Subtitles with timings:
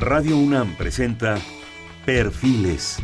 [0.00, 1.40] Radio UNAM presenta
[2.04, 2.98] Perfiles.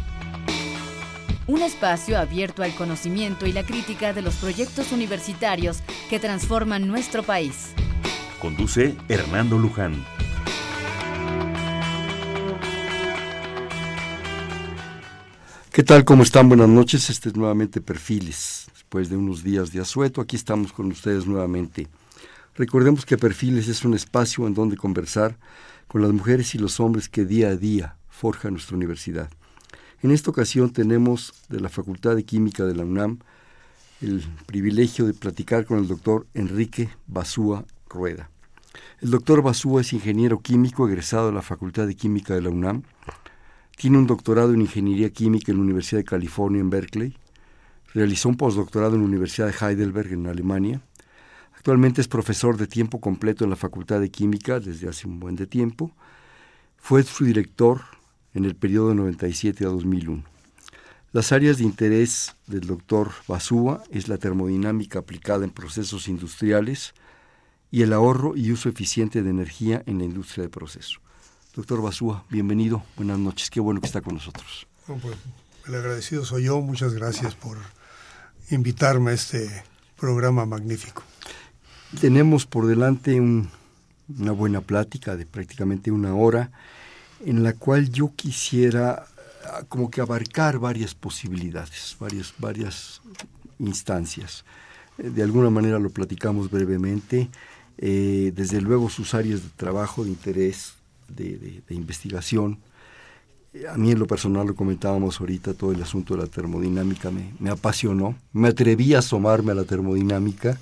[1.47, 7.23] Un espacio abierto al conocimiento y la crítica de los proyectos universitarios que transforman nuestro
[7.23, 7.73] país.
[8.41, 10.05] Conduce Hernando Luján.
[15.73, 16.05] ¿Qué tal?
[16.05, 16.49] ¿Cómo están?
[16.49, 17.09] Buenas noches.
[17.09, 18.67] Este es nuevamente Perfiles.
[18.73, 21.87] Después de unos días de asueto, aquí estamos con ustedes nuevamente.
[22.57, 25.39] Recordemos que Perfiles es un espacio en donde conversar
[25.91, 29.29] con las mujeres y los hombres que día a día forja nuestra universidad.
[30.03, 33.19] En esta ocasión tenemos de la Facultad de Química de la UNAM
[34.01, 38.31] el privilegio de platicar con el doctor Enrique Basúa Rueda.
[39.01, 42.85] El doctor Basúa es ingeniero químico egresado de la Facultad de Química de la UNAM.
[43.77, 47.17] Tiene un doctorado en Ingeniería Química en la Universidad de California en Berkeley.
[47.95, 50.83] Realizó un postdoctorado en la Universidad de Heidelberg en Alemania
[51.61, 55.37] Actualmente es profesor de tiempo completo en la Facultad de Química desde hace un buen
[55.37, 55.95] de tiempo.
[56.79, 57.83] Fue su director
[58.33, 60.25] en el periodo 97 a 2001.
[61.13, 66.95] Las áreas de interés del doctor Basúa es la termodinámica aplicada en procesos industriales
[67.71, 71.01] y el ahorro y uso eficiente de energía en la industria de proceso.
[71.55, 74.67] Doctor Basúa, bienvenido, buenas noches, qué bueno que está con nosotros.
[74.87, 75.15] pues,
[75.67, 77.59] el agradecido soy yo, muchas gracias por
[78.49, 79.63] invitarme a este
[79.99, 81.03] programa magnífico.
[81.99, 86.53] Tenemos por delante una buena plática de prácticamente una hora
[87.25, 89.07] en la cual yo quisiera
[89.45, 93.01] ah, como que abarcar varias posibilidades, varias, varias
[93.59, 94.45] instancias.
[94.99, 97.29] Eh, de alguna manera lo platicamos brevemente.
[97.77, 100.75] Eh, desde luego sus áreas de trabajo, de interés,
[101.09, 102.59] de, investigación.
[103.69, 107.33] A mí en lo personal lo comentábamos ahorita, todo el asunto de la termodinámica me,
[107.41, 108.15] me apasionó.
[108.33, 110.59] Me atreví a asomarme a la termodinámica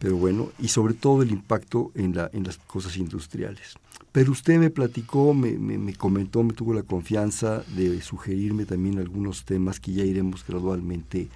[0.00, 3.74] pero bueno, y sobre todo el impacto en, la, en las cosas industriales.
[4.12, 9.44] Pero usted me platicó, me, me, comentó, me tuvo la confianza de sugerirme también algunos
[9.44, 11.28] temas que ya iremos gradualmente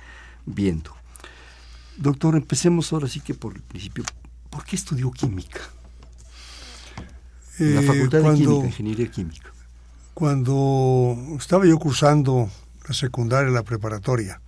[0.46, 0.92] viendo.
[1.98, 4.02] Doctor, empecemos ahora sí que por el principio.
[4.48, 5.60] ¿Por qué estudió química?
[7.58, 9.52] la eh, Facultad de Química, Ingeniería Química.
[10.14, 12.50] Cuando estaba yo cursando
[12.88, 14.40] la secundaria, la preparatoria,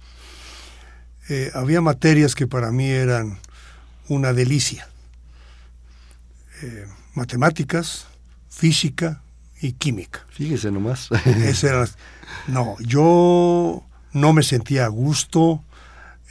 [1.28, 3.38] eh, había materias que para mí eran
[4.08, 4.88] una delicia.
[6.62, 8.06] Eh, matemáticas,
[8.48, 9.22] física
[9.60, 10.24] y química.
[10.30, 11.08] Fíjese nomás.
[12.46, 15.62] no, yo no me sentía a gusto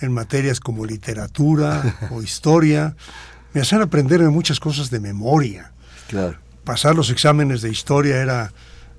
[0.01, 2.95] en materias como literatura o historia.
[3.53, 5.71] Me hacían aprender muchas cosas de memoria.
[6.07, 6.37] Claro.
[6.63, 8.51] Pasar los exámenes de historia era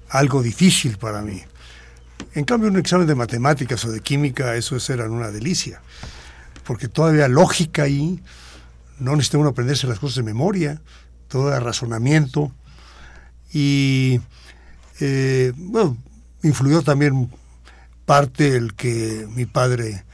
[0.08, 1.42] algo difícil para mí.
[2.34, 5.80] En cambio, un examen de matemáticas o de química, eso era una delicia.
[6.64, 8.22] Porque todavía lógica ahí,
[8.98, 10.80] no necesita uno aprenderse las cosas de memoria,
[11.28, 12.52] todo el razonamiento.
[13.52, 14.20] Y
[15.00, 15.96] eh, bueno,
[16.42, 17.30] influyó también
[18.04, 20.04] parte el que mi padre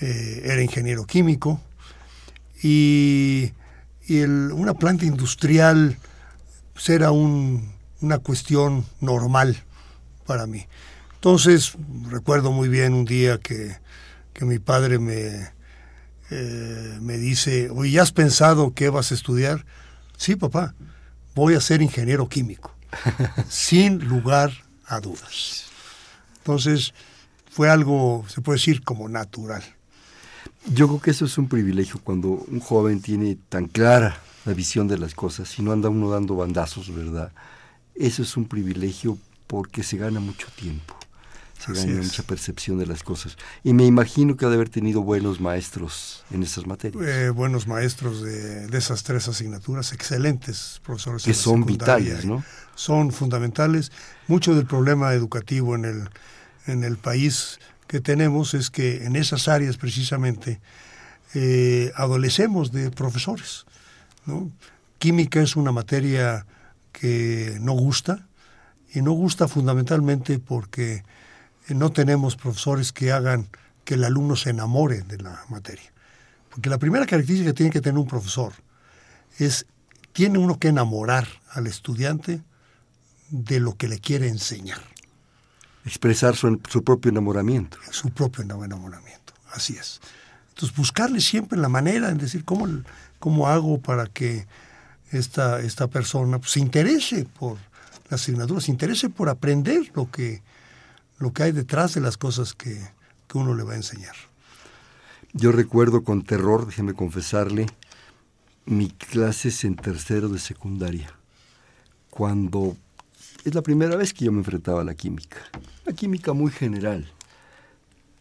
[0.00, 1.60] eh, era ingeniero químico
[2.62, 3.52] y,
[4.52, 5.96] una planta industrial
[6.74, 9.56] pues, era una cuestión normal
[10.26, 10.66] para mí.
[11.14, 11.72] Entonces,
[12.10, 13.78] recuerdo muy bien un día que
[14.40, 15.50] mi padre me,
[16.34, 19.66] eh, me dice, oye, ¿ya has pensado qué vas a estudiar?
[20.16, 20.74] Sí, papá,
[21.34, 22.74] voy a ser ingeniero químico,
[23.50, 24.50] sin lugar
[24.86, 25.66] a dudas.
[26.38, 26.94] Entonces,
[27.50, 29.62] fue algo, se puede decir, como natural.
[30.72, 34.88] Yo creo que eso es un privilegio cuando un joven tiene tan clara la visión
[34.88, 37.30] de las cosas y no anda uno dando bandazos, ¿verdad?
[37.94, 41.01] Eso es un privilegio porque se gana mucho tiempo
[41.62, 43.36] se gana mucha percepción de las cosas.
[43.62, 47.04] Y me imagino que ha de haber tenido buenos maestros en esas materias.
[47.06, 51.22] Eh, buenos maestros de, esas tres asignaturas, excelentes profesores.
[51.22, 52.44] Que son vitales, ¿no?
[52.74, 53.92] Son fundamentales.
[54.26, 56.10] Mucho del problema educativo en el,
[56.66, 60.60] en el país que tenemos es que en esas áreas precisamente
[61.34, 63.66] eh, adolecemos de profesores.
[64.26, 64.50] ¿no?
[64.98, 66.46] Química es una materia
[66.92, 68.26] que no gusta,
[68.94, 71.02] y no gusta fundamentalmente porque
[71.68, 73.48] no tenemos profesores que hagan
[73.84, 75.92] que el alumno se enamore de la materia.
[76.50, 78.52] Porque la primera característica que tiene que tener un profesor
[79.38, 79.66] es,
[80.12, 82.42] tiene uno que enamorar al estudiante
[83.30, 84.80] de lo que le quiere enseñar.
[85.84, 87.78] Expresar su, propio enamoramiento.
[87.90, 90.00] Su propio enamoramiento, así es.
[90.50, 92.68] Entonces, buscarle siempre la manera en decir cómo,
[93.18, 94.46] cómo hago para que
[95.10, 97.56] esta, esta persona pues, se interese por
[98.10, 100.42] la asignatura, se interese por aprender lo que,
[101.22, 102.76] lo que hay detrás de las cosas que,
[103.34, 104.14] uno le va a enseñar.
[105.32, 107.66] Yo recuerdo con terror, déjeme confesarle,
[108.66, 111.14] mi clases en tercero de secundaria,
[112.10, 112.76] cuando
[113.42, 115.38] es la primera vez que yo me enfrentaba a la química.
[115.86, 117.10] La química muy general.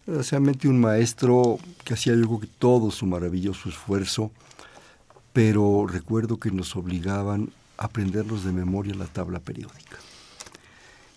[0.06, 4.32] Desgraciadamente un maestro que hacía algo que todo su maravilloso esfuerzo,
[5.34, 9.98] pero recuerdo que nos obligaban a aprendernos de memoria la tabla periódica.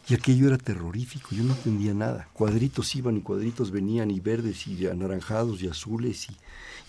[0.07, 2.29] Y aquello era terrorífico, yo no entendía nada.
[2.35, 6.37] Cuadritos iban y cuadritos venían, y verdes y anaranjados y azules, y,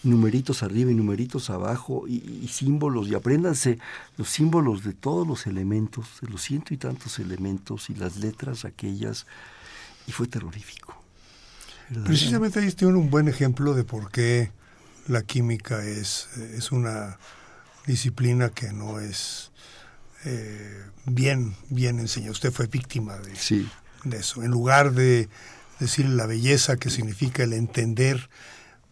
[0.08, 3.80] numeritos arriba y numeritos abajo, y, símbolos, y apréndanse
[4.18, 8.66] los símbolos de todos los elementos, de los ciento y tantos elementos, y las letras
[8.66, 9.26] aquellas,
[10.08, 11.02] y fue terrorífico.
[12.04, 14.52] Precisamente ahí tiene un buen ejemplo de por qué
[15.08, 17.18] la química es, es una
[17.86, 19.52] disciplina que no es
[20.25, 22.31] eh, bien, bien enseñada.
[22.31, 23.33] Usted fue víctima de,
[24.04, 24.44] de eso.
[24.44, 25.30] En lugar de
[25.80, 28.30] decir la belleza que significa el entender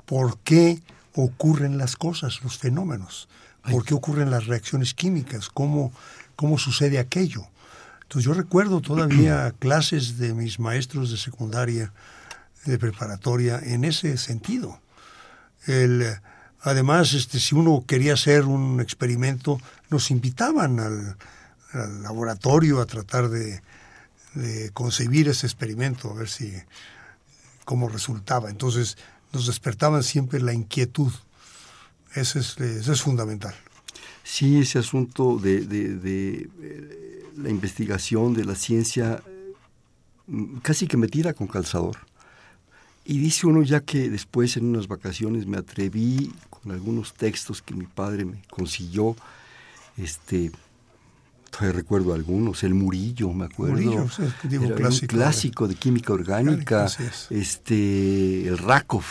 [0.06, 0.82] por qué
[1.16, 3.28] ocurren las cosas, los fenómenos,
[3.70, 5.94] por qué ocurren las reacciones químicas, cómo,
[6.36, 7.48] cómo sucede aquello.
[8.04, 11.94] Entonces yo recuerdo todavía clases de mis maestros de secundaria
[12.66, 14.80] de preparatoria en ese sentido.
[15.66, 16.20] El,
[16.64, 21.18] además, este, si uno quería hacer un experimento, nos invitaban al,
[22.04, 23.62] laboratorio a tratar de,
[24.74, 26.54] concebir ese experimento, a ver si
[27.66, 28.50] cómo resultaba.
[28.50, 28.98] Entonces,
[29.32, 31.12] nos despertaban siempre la inquietud.
[32.16, 33.56] Ese es, es fundamental.
[34.24, 39.22] Sí, ese asunto de, de, eh, la investigación, de la ciencia,
[40.28, 41.98] mm, casi que me tira con calzador.
[43.06, 47.74] Y dice uno ya que después en unas vacaciones me atreví con algunos textos que
[47.74, 49.16] mi padre me consiguió,
[49.98, 50.52] este,
[51.50, 54.06] todavía recuerdo algunos, el Murillo, me acuerdo, Murillo,
[54.76, 56.88] clásico, un clásico de, química orgánica,
[57.30, 59.04] este, el Rakov,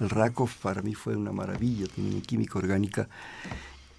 [0.00, 3.08] el Rakov para mí fue una maravilla, tenía química orgánica,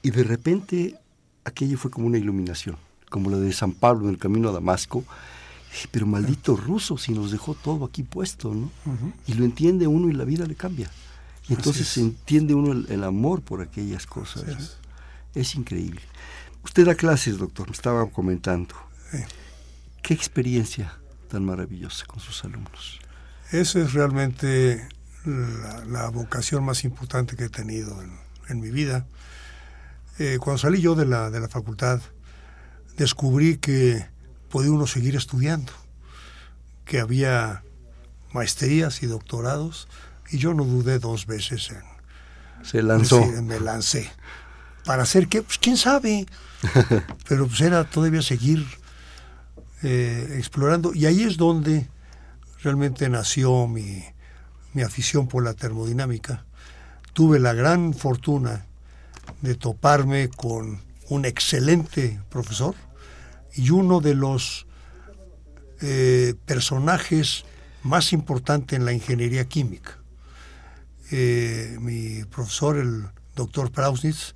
[0.02, 0.96] y de repente
[1.44, 2.78] aquello fue como una iluminación,
[3.10, 5.04] como la de San Pablo en el camino a Damasco,
[5.92, 8.72] pero maldito ruso, si nos dejó todo aquí puesto, ¿no?
[9.26, 10.90] Y lo entiende uno y la vida le cambia.
[11.50, 14.80] Y entonces se entiende uno el, amor por aquellas cosas.
[15.34, 15.56] Es.
[15.56, 16.02] increíble.
[16.64, 18.76] Usted da clases, doctor, me estaba comentando.
[20.02, 20.98] ¿Qué experiencia
[21.30, 23.00] tan maravillosa con sus alumnos?
[23.52, 24.88] Esa es realmente
[25.26, 28.02] la, vocación más importante que he tenido
[28.48, 29.06] en, mi vida.
[30.20, 32.00] Eh, cuando salí yo de la, de la facultad,
[32.98, 34.13] descubrí que
[34.54, 35.74] podía uno seguir estudiando,
[36.86, 37.64] que había
[38.34, 39.88] maestrías y doctorados,
[40.30, 41.82] y yo no dudé dos veces en...
[42.64, 43.26] Se lanzó.
[43.42, 44.12] me lancé.
[44.86, 45.42] ¿Para hacer qué?
[45.42, 46.28] Pues quién sabe.
[47.28, 48.64] Pero pues era todavía seguir
[49.82, 50.94] eh, explorando.
[50.94, 51.90] Y ahí es donde
[52.62, 54.04] realmente nació mi,
[54.74, 56.46] mi afición por la termodinámica.
[57.14, 58.68] Tuve la gran fortuna
[59.42, 60.80] de toparme con
[61.10, 62.76] un excelente profesor,
[63.56, 64.66] y uno de los
[65.82, 67.46] eh, personajes
[67.84, 70.00] más importantes en la ingeniería química.
[71.12, 73.06] Eh, mi profesor, el
[73.36, 74.34] doctor Prausnitz,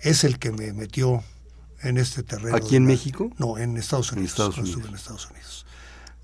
[0.00, 1.24] es el que me metió
[1.80, 2.56] en este terreno.
[2.56, 3.30] ¿Aquí en México?
[3.38, 4.38] No, en Estados Unidos.
[4.38, 4.88] En Estados Unidos.
[4.88, 5.66] en Estados Unidos.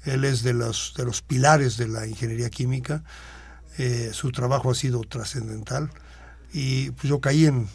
[0.04, 3.02] Él es de los, de los pilares de la ingeniería química.
[3.78, 5.90] Eh, su trabajo ha sido trascendental
[6.52, 7.68] y pues yo caí en,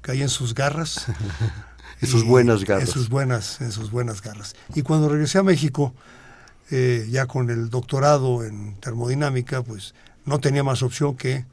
[0.00, 1.06] caí en sus garras.
[2.00, 2.88] en sus buenas garras.
[2.88, 4.54] En sus buenas, en sus buenas garras.
[4.74, 5.94] Y cuando regresé a México,
[6.70, 9.94] eh, ya con el doctorado en termodinámica, pues
[10.24, 11.46] no tenía más opción que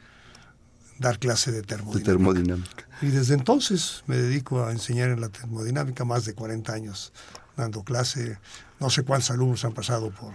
[1.00, 2.00] dar clase de termodinámica.
[2.00, 2.88] De termodinámica.
[3.02, 7.14] Y desde entonces me dedico a enseñar en la termodinámica, más de 40 años
[7.56, 8.38] dando clase.
[8.80, 10.34] No sé cuántos alumnos han pasado por...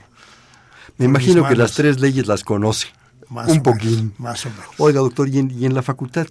[0.99, 2.89] Me imagino que las tres leyes las conoce.
[3.29, 4.13] Más un poquito.
[4.19, 4.67] más o menos.
[4.79, 6.27] Oiga, doctor, y en, y en la facultad,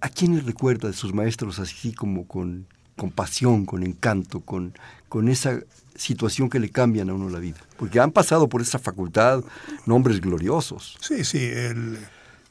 [0.00, 2.66] ¿a quiénes recuerda de sus maestros así como con
[3.00, 4.74] con pasión, con encanto, con,
[5.08, 5.58] con esa
[5.96, 7.56] situación que le cambian a uno la vida.
[7.78, 9.42] Porque han pasado por esa facultad
[9.86, 10.98] nombres gloriosos.
[11.00, 11.42] Sí, sí.
[11.42, 11.98] El,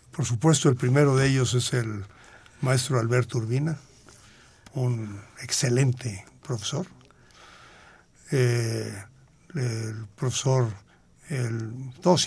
[0.09, 2.03] por supuesto, el primero de ellos es el
[2.61, 3.77] maestro Alberto Urbina,
[4.73, 6.87] un excelente profesor.
[8.31, 8.91] Eh,
[9.53, 10.67] el profesor,
[11.29, 11.71] el,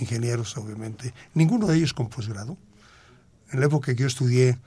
[0.00, 2.56] ingenieros, obviamente, ninguno de ellos con posgrado.
[3.50, 4.60] En la época que yo estudié,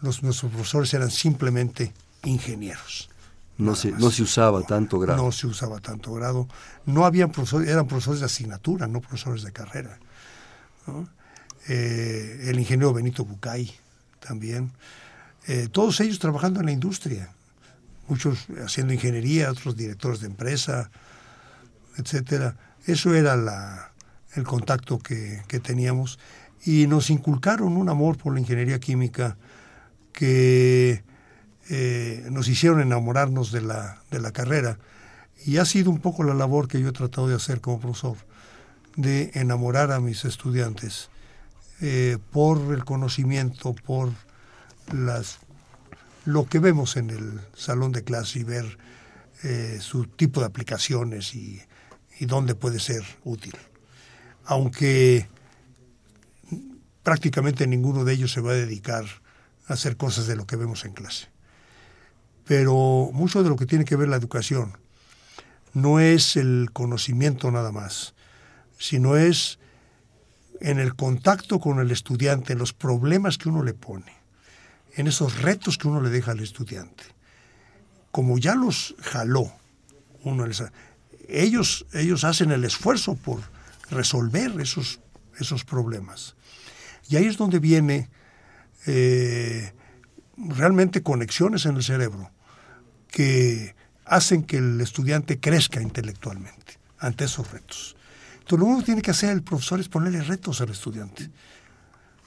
[0.00, 1.92] los, nuestros profesores eran simplemente
[2.24, 3.10] ingenieros.
[3.56, 5.22] No se, no se usaba tanto grado.
[5.22, 6.48] No se usaba tanto grado.
[6.86, 9.98] No habían profesores, eran profesores de asignatura, no profesores de carrera.
[11.68, 13.72] Eh, el ingeniero Benito Bucay
[14.18, 14.72] también.
[15.46, 17.30] Eh, todos ellos trabajando en la industria.
[18.08, 20.90] Muchos haciendo ingeniería, otros directores de empresa,
[21.96, 22.56] etcétera.
[22.86, 23.92] Eso era la,
[24.34, 26.18] el contacto que, que teníamos.
[26.64, 29.36] Y nos inculcaron un amor por la ingeniería química
[30.12, 31.04] que
[31.70, 34.78] eh, nos hicieron enamorarnos de la, de la carrera.
[35.46, 38.16] Y ha sido un poco la labor que yo he tratado de hacer como profesor,
[38.96, 41.10] de enamorar a mis estudiantes
[41.80, 44.10] eh, por el conocimiento, por
[44.92, 45.38] las
[46.24, 48.78] lo que vemos en el salón de clase y ver
[49.42, 51.60] eh, su tipo de aplicaciones y,
[52.18, 53.54] y dónde puede ser útil.
[54.46, 55.28] Aunque
[57.02, 59.04] prácticamente ninguno de ellos se va a dedicar
[59.66, 61.33] a hacer cosas de lo que vemos en clase.
[62.46, 64.76] Pero mucho de lo que tiene que ver la educación
[65.72, 68.14] no es el conocimiento nada más,
[68.78, 69.58] sino es
[70.60, 74.12] en el contacto con el estudiante, en los problemas que uno le pone,
[74.94, 77.04] en esos retos que uno le deja al estudiante.
[78.12, 79.52] Como ya los jaló,
[80.22, 80.62] uno les,
[81.28, 83.40] ellos, ellos hacen el esfuerzo por
[83.90, 85.00] resolver esos,
[85.40, 86.36] esos problemas.
[87.08, 88.08] Y ahí es donde viene
[88.86, 89.72] eh,
[90.36, 92.30] realmente conexiones en el cerebro
[93.14, 97.94] que hacen que el estudiante crezca intelectualmente ante esos retos.
[98.40, 101.30] Entonces lo único que tiene que hacer el profesor es ponerle retos al estudiante,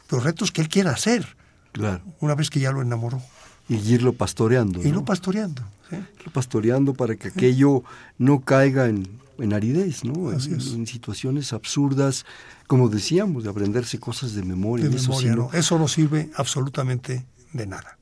[0.10, 1.36] los retos que él quiera hacer,
[1.74, 2.01] claro.
[2.22, 3.22] una vez que ya lo enamoró.
[3.67, 4.82] Y irlo pastoreando.
[4.82, 5.03] Y ¿no?
[5.03, 5.62] pastoreando.
[5.89, 5.98] ¿sí?
[6.20, 7.84] Irlo pastoreando para que aquello
[8.17, 10.32] no caiga en, en aridez, ¿no?
[10.32, 12.25] En, en, situaciones absurdas,
[12.67, 14.88] como decíamos, de aprenderse cosas de memoria.
[14.88, 15.50] De eso, memoria, no.
[15.51, 17.98] Eso no sirve absolutamente de nada.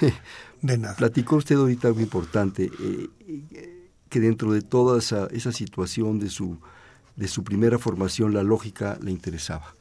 [0.62, 0.96] de nada.
[0.96, 6.58] Platicó usted ahorita algo importante, eh, que dentro de toda esa, esa situación de su,
[7.16, 9.74] de su primera formación, la lógica le interesaba.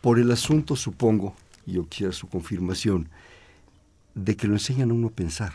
[0.00, 3.08] Por el asunto, supongo, y yo quisiera su confirmación,
[4.14, 5.52] de que lo enseñan a uno a pensar,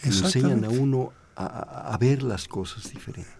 [0.00, 3.30] que lo enseñan a uno a, a, ver las cosas diferente.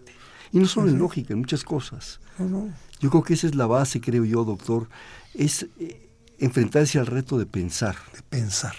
[0.51, 2.19] Y no solo en lógica, en muchas cosas.
[2.39, 2.73] No, no.
[2.99, 4.89] Yo creo que esa es la base, creo yo, doctor,
[5.33, 6.09] es eh,
[6.39, 7.95] enfrentarse al reto de pensar.
[8.13, 8.75] De pensar.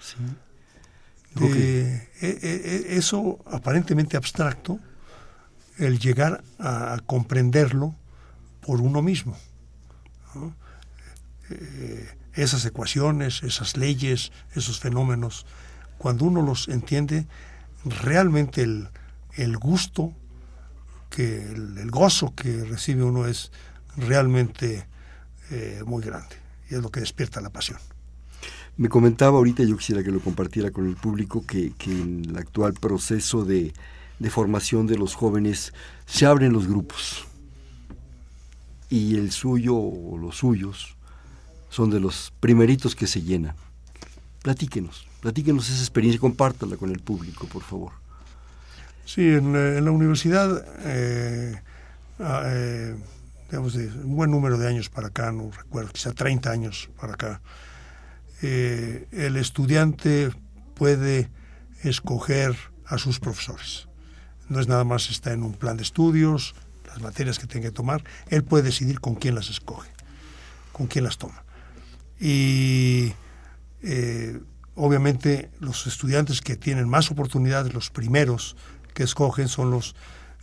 [0.00, 0.16] Sí.
[1.46, 4.78] De, eh, eh, eso aparentemente abstracto,
[5.78, 7.94] el llegar a, comprenderlo
[8.60, 9.36] por uno mismo.
[11.50, 15.46] Eh, esas ecuaciones, esas leyes, esos fenómenos,
[15.98, 17.26] cuando uno los entiende,
[17.84, 18.88] realmente el,
[19.34, 20.12] el gusto,
[21.10, 23.50] que el, gozo que recibe uno es
[23.96, 24.86] realmente
[25.50, 26.36] eh, muy grande
[26.70, 27.78] y es lo que despierta la pasión.
[28.78, 32.38] Me comentaba ahorita, yo quisiera que lo compartiera con el público, que, que en el
[32.38, 33.72] actual proceso de,
[34.20, 35.72] de, formación de los jóvenes
[36.06, 37.26] se abren los grupos
[38.88, 40.96] y el suyo o los suyos
[41.70, 43.56] son de los primeritos que se llenan.
[44.42, 47.92] Platíquenos, platíquenos esa experiencia, compártala con el público, por favor.
[49.04, 51.60] Sí, en, la universidad, eh,
[52.20, 52.94] eh,
[53.50, 57.14] digamos, de un buen número de años para acá, no recuerdo, quizá 30 años para
[57.14, 57.40] acá,
[58.42, 60.30] eh, el estudiante
[60.74, 61.30] puede
[61.82, 63.88] escoger a sus profesores.
[64.48, 66.54] No es nada más está en un plan de estudios,
[66.86, 69.90] las materias que tenga que tomar, él puede decidir con quién las escoge,
[70.72, 71.44] con quién las toma.
[72.18, 73.12] Y
[73.82, 74.40] eh,
[74.74, 78.56] obviamente los estudiantes que tienen más oportunidades, los primeros
[78.94, 79.94] que escogen son los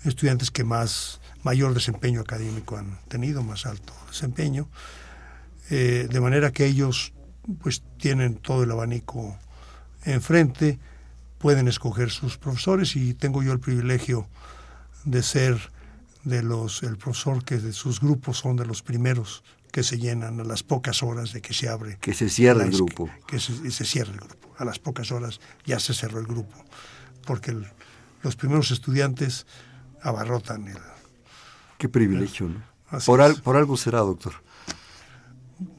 [0.03, 4.69] estudiantes que más mayor desempeño académico han tenido, más alto desempeño,
[5.69, 7.13] eh, de manera que ellos
[7.61, 9.37] pues tienen todo el abanico
[10.03, 10.79] enfrente,
[11.37, 14.27] pueden escoger sus profesores y tengo yo el privilegio
[15.03, 15.71] de ser
[16.23, 20.39] de los el profesor que de sus grupos son de los primeros que se llenan
[20.39, 21.97] a las pocas horas de que se abre.
[21.99, 23.09] Que se cierra el grupo.
[23.27, 24.55] Que, que se, se, cierra el grupo.
[24.57, 26.55] A las pocas horas ya se cerró el grupo.
[27.25, 27.67] Porque el,
[28.23, 29.45] los primeros estudiantes
[30.01, 30.77] abarrotan el...
[31.77, 32.63] Qué privilegio, ¿no?
[33.05, 34.33] Por, al, por, algo será, doctor.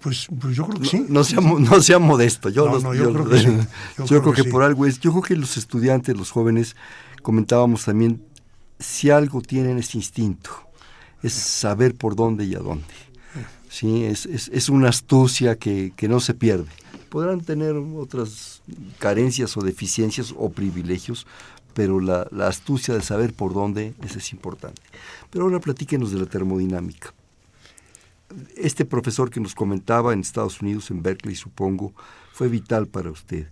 [0.00, 1.00] Pues, pues yo creo que sí.
[1.08, 2.48] No, no, sea, no sea modesto.
[2.48, 3.46] Yo, no, los, no, yo, yo, creo que sí.
[3.98, 4.50] Yo, yo creo, creo que, que sí.
[4.50, 5.00] por algo es.
[5.00, 6.76] Yo creo que los estudiantes, los jóvenes,
[7.22, 8.22] comentábamos también,
[8.78, 10.50] si algo tienen es instinto,
[11.22, 12.94] es saber por dónde y a dónde.
[13.68, 14.04] ¿sí?
[14.04, 16.70] Es, es, es una astucia que, que, no se pierde.
[17.10, 18.62] Podrán tener otras
[18.98, 21.26] carencias o deficiencias o privilegios,
[21.74, 24.80] pero la, la astucia de saber por dónde ese es importante.
[25.30, 27.12] Pero ahora platíquenos de la termodinámica.
[28.56, 31.94] Este profesor que nos comentaba en Estados Unidos, en Berkeley, supongo,
[32.32, 33.48] fue vital para usted.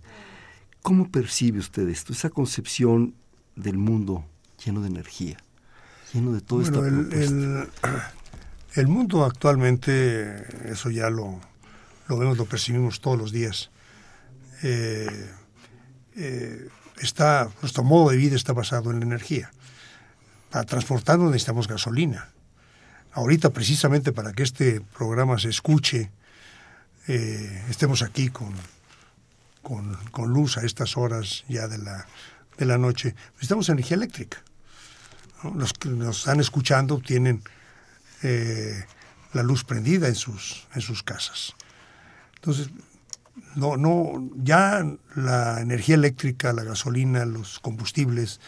[0.81, 3.15] ¿Cómo percibe usted esto, esa concepción
[3.55, 4.25] del mundo
[4.63, 5.37] lleno de energía,
[6.13, 7.67] lleno de toda bueno, esta el, el,
[8.75, 11.39] el, mundo actualmente, eso ya lo,
[12.07, 13.71] lo, vemos, lo percibimos todos los días.
[14.63, 15.31] Eh,
[16.15, 16.69] eh,
[17.01, 19.51] está, nuestro modo de vida está basado en la energía.
[20.49, 22.29] Para transportarnos necesitamos gasolina.
[23.15, 26.11] Ahorita, precisamente para que este programa se escuche,
[27.07, 28.53] eh, estemos aquí con,
[29.61, 32.05] con, luz a estas horas ya de la,
[32.57, 34.43] de la noche, necesitamos energía eléctrica.
[35.55, 37.41] Los que nos están escuchando tienen
[38.21, 38.83] eh,
[39.31, 41.55] la luz prendida en sus, en sus casas.
[42.35, 42.69] Entonces,
[43.55, 48.41] no, no, ya la energía eléctrica, la gasolina, los combustibles,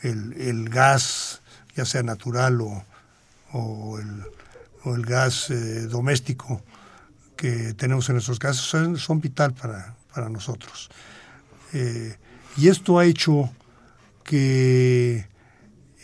[0.00, 1.40] el, gas,
[1.76, 2.84] ya sea natural o,
[3.54, 6.62] el, gas eh, doméstico
[7.36, 10.90] que tenemos en nuestros casas, son, vital para, nosotros.
[11.72, 12.16] Eh,
[12.56, 13.50] y esto ha hecho
[14.24, 15.26] que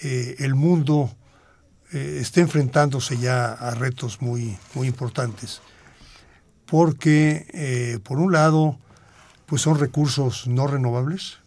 [0.03, 1.15] eh, el mundo
[1.91, 5.63] esté enfrentándose ya a retos muy, muy importantes
[6.67, 8.79] porque por un lado
[9.47, 11.39] pues son recursos no renovables,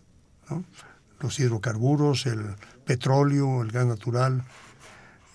[1.19, 2.55] los hidrocarburos, el
[2.85, 4.43] petróleo, el gas natural,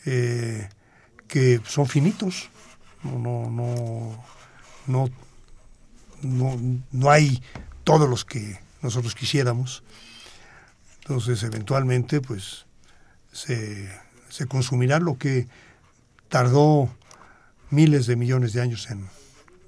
[0.06, 0.68] eh,
[1.28, 2.48] que son finitos,
[3.02, 4.24] no, no,
[4.86, 5.10] no,
[6.22, 7.42] no, no hay
[7.84, 9.82] todos los que nosotros quisiéramos.
[11.00, 12.66] Entonces, eventualmente, pues,
[13.32, 13.90] se,
[14.28, 15.46] se consumirá lo que
[16.28, 16.88] tardó
[17.70, 19.08] miles de millones de años en,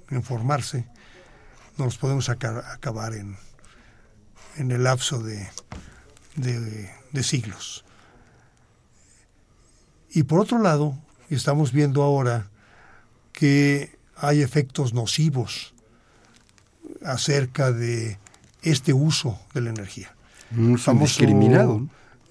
[0.09, 0.85] en formarse,
[1.77, 3.37] nos podemos acabar en,
[4.57, 5.47] en el lapso de,
[6.35, 7.85] de, siglos.
[10.11, 10.97] Y por otro lado,
[11.29, 12.49] estamos viendo ahora
[13.31, 15.73] que hay efectos nocivos
[17.03, 18.17] acerca de
[18.61, 20.13] este uso de la energía.
[20.51, 21.87] Un uso indiscriminado.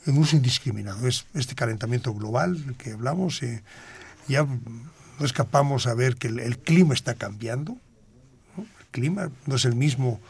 [0.07, 1.07] Un uso indiscriminado.
[1.07, 3.43] Es este calentamiento global que hablamos.
[3.43, 3.63] Eh,
[4.27, 7.77] ya no escapamos a ver que el, clima está cambiando.
[8.57, 10.21] El clima no es el mismo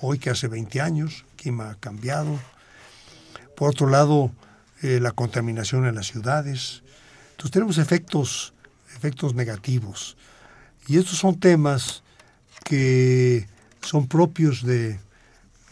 [0.00, 2.38] hoy que hace 20 años, el clima ha cambiado.
[3.56, 4.30] Por otro lado,
[4.82, 6.82] eh, la contaminación en las ciudades.
[7.32, 8.52] Entonces tenemos efectos,
[8.94, 10.16] efectos negativos.
[10.86, 12.02] Y estos son temas
[12.64, 13.46] que
[13.80, 14.98] son propios de,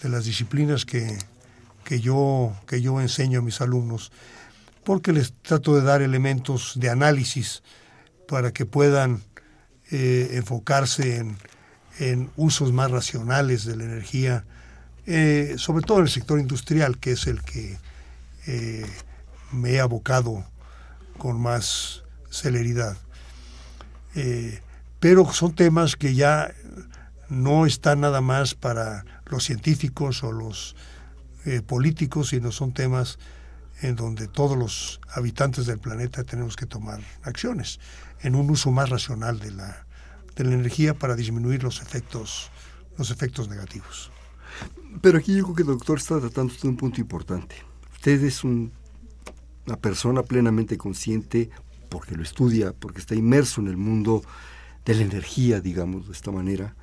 [0.02, 1.18] las disciplinas que,
[1.84, 4.12] que, yo, que yo enseño a mis alumnos,
[4.84, 7.62] porque les trato de dar elementos de análisis
[8.28, 9.22] para que puedan
[9.90, 11.18] eh, enfocarse
[11.98, 14.44] en, usos más racionales de la energía,
[15.07, 17.78] eh, sobre todo en el sector industrial, que es el que
[18.46, 18.87] eh,
[19.52, 20.44] me he abocado
[21.18, 22.96] con más celeridad.
[25.00, 26.52] pero son temas que ya
[27.28, 30.76] no están nada más para los científicos o los
[31.66, 33.18] políticos, sino son temas
[33.83, 37.80] en donde todos los habitantes del planeta tenemos que tomar acciones
[38.22, 39.87] en un uso más racional de la,
[40.37, 42.50] de la energía para disminuir los efectos,
[42.96, 44.11] los efectos negativos.
[45.02, 47.57] Pero aquí yo creo que el doctor está tratando de un punto importante.
[48.04, 48.70] Usted es una
[49.80, 51.48] persona plenamente consciente
[51.88, 54.22] porque lo estudia, porque está inmerso en el mundo
[54.84, 56.76] de la energía, digamos, de esta manera.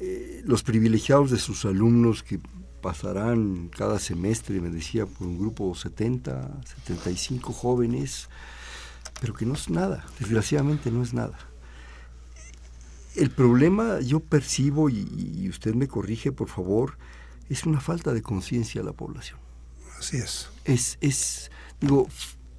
[0.00, 2.40] Eh, los privilegiados de sus alumnos que
[2.80, 8.30] pasarán cada semestre, me decía, por un grupo 70, 75 jóvenes,
[9.20, 11.38] pero que no es nada, desgraciadamente no es nada.
[13.16, 16.96] El problema yo percibo, y, usted me corrige por favor,
[17.50, 19.42] es una falta de conciencia de la población.
[20.02, 20.48] Así es.
[20.64, 22.08] Es, digo,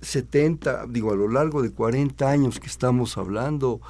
[0.01, 3.81] 70, digo, a lo largo de 40 años que estamos hablando,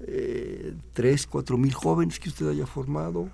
[0.00, 3.28] eh, 3, 4 mil jóvenes que usted haya formado,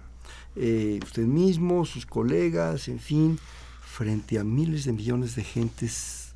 [0.56, 3.38] eh, usted mismo, sus colegas, en fin,
[3.80, 6.34] frente a miles de millones de gentes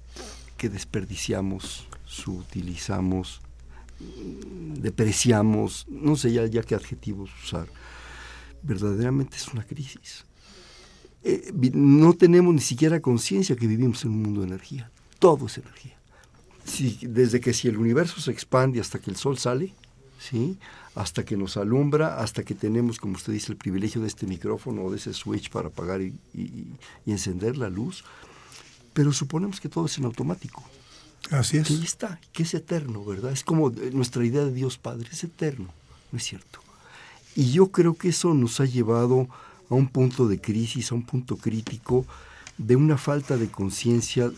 [0.57, 3.41] que desperdiciamos subutilizamos,
[4.81, 7.69] depreciamos, no sé ya, ya qué adjetivos usar.
[8.63, 10.25] Verdaderamente es una crisis.
[11.25, 14.91] Eh, no tenemos ni siquiera conciencia que vivimos en un mundo de energía.
[15.19, 15.97] Todo es energía.
[16.65, 19.75] Si, desde que si el universo se expande hasta que el sol sale,
[20.19, 20.59] ¿sí?
[20.95, 24.85] hasta que nos alumbra, hasta que tenemos, como usted dice, el privilegio de este micrófono
[24.85, 28.05] o de ese switch para apagar y, y encender la luz,
[28.93, 30.63] pero suponemos que todo es en automático.
[31.31, 31.69] Así es.
[31.69, 33.33] Que ahí está, que es eterno, ¿verdad?
[33.33, 35.69] Es como nuestra idea de Dios Padre, es eterno,
[36.11, 36.61] ¿no es cierto?
[37.35, 39.29] Y yo creo que eso nos ha llevado
[39.71, 42.07] a un punto de crisis, a un punto crítico
[42.57, 44.31] de una falta de conciencia.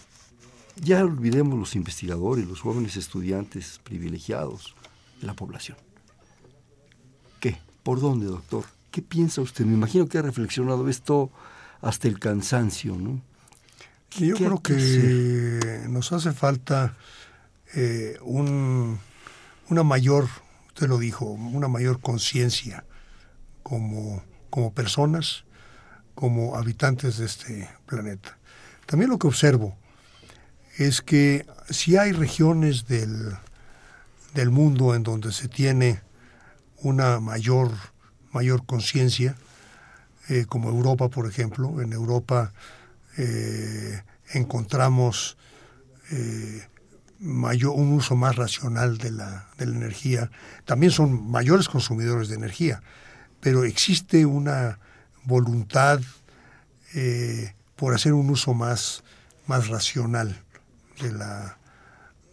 [0.83, 4.75] Ya olvidemos los investigadores, los jóvenes estudiantes privilegiados
[5.21, 5.77] de la población.
[7.39, 7.59] ¿Qué?
[7.83, 8.65] ¿Por dónde, doctor?
[8.91, 9.65] ¿Qué piensa usted?
[9.65, 11.31] Me imagino que ha reflexionado esto
[11.81, 13.21] hasta el cansancio, ¿no?
[14.19, 16.97] Yo creo que nos hace falta
[17.75, 18.99] eh, un,
[19.69, 20.29] una mayor,
[20.69, 22.85] usted lo dijo, una mayor conciencia
[23.63, 25.45] como, como personas,
[26.15, 28.37] como habitantes de este planeta.
[28.87, 29.77] También lo que observo
[30.77, 33.37] es que si hay regiones del,
[34.35, 36.03] del mundo en donde se tiene
[36.83, 37.71] una mayor,
[38.33, 39.37] mayor conciencia,
[40.29, 42.53] eh, como Europa, por ejemplo, en Europa
[43.17, 45.37] eh, encontramos
[46.13, 46.67] eh,
[47.19, 50.31] mayor, un uso más racional de la, de la energía.
[50.65, 52.83] También son mayores consumidores de energía,
[53.41, 54.79] pero existe una
[55.25, 56.01] voluntad
[56.95, 59.03] eh, por hacer un uso más,
[59.47, 60.43] más racional
[61.01, 61.59] de la,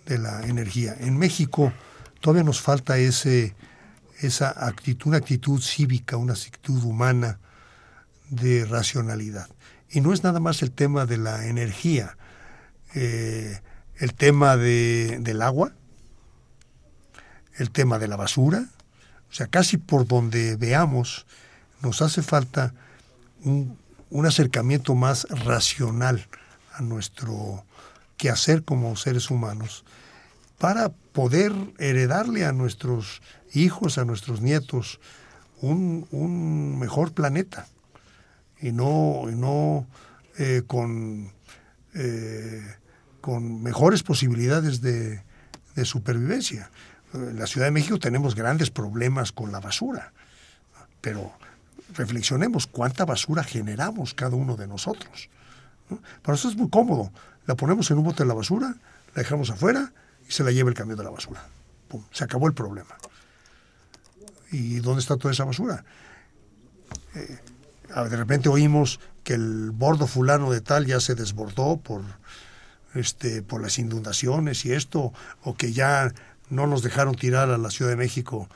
[0.06, 0.96] de la energía.
[1.00, 1.72] En México
[2.20, 3.56] todavía nos falta ese,
[4.20, 7.40] esa actitud, una actitud cívica, una actitud humana
[8.30, 9.48] de racionalidad.
[9.90, 12.18] Y no es nada más el tema de la energía,
[12.94, 13.62] eh,
[13.98, 15.72] el tema de, del agua,
[17.58, 18.68] el tema de la basura,
[19.30, 21.26] o sea, casi por donde veamos,
[21.82, 22.74] nos hace falta
[23.44, 23.78] un,
[24.10, 26.28] un acercamiento más racional
[26.74, 27.66] a nuestro
[28.18, 29.86] quehacer como seres humanos
[30.58, 33.22] para poder heredarle a nuestros
[33.54, 35.00] hijos, a nuestros nietos,
[35.62, 37.68] un, un mejor planeta
[38.60, 39.88] y no, y no
[40.38, 41.32] eh, con,
[41.94, 42.62] eh,
[43.22, 45.22] con mejores posibilidades de,
[45.76, 46.70] de supervivencia.
[47.30, 50.14] En la Ciudad de México tenemos grandes problemas con la basura,
[51.02, 51.32] pero
[51.94, 55.30] reflexionemos cuánta basura generamos cada uno de nosotros.
[56.22, 57.12] Para eso es muy cómodo.
[57.46, 58.76] La ponemos en un bote de la basura,
[59.16, 59.94] la dejamos afuera
[60.28, 61.46] y se la lleva el camión de la basura.
[62.12, 62.96] Se acabó el problema.
[64.52, 65.84] ¿Y dónde está toda esa basura?
[67.16, 67.40] Eh,
[67.88, 72.02] de repente oímos que el bordo fulano de tal ya se desbordó por,
[72.94, 76.14] este, por las inundaciones y esto, o que ya
[76.50, 78.50] no nos dejaron tirar a la Ciudad de México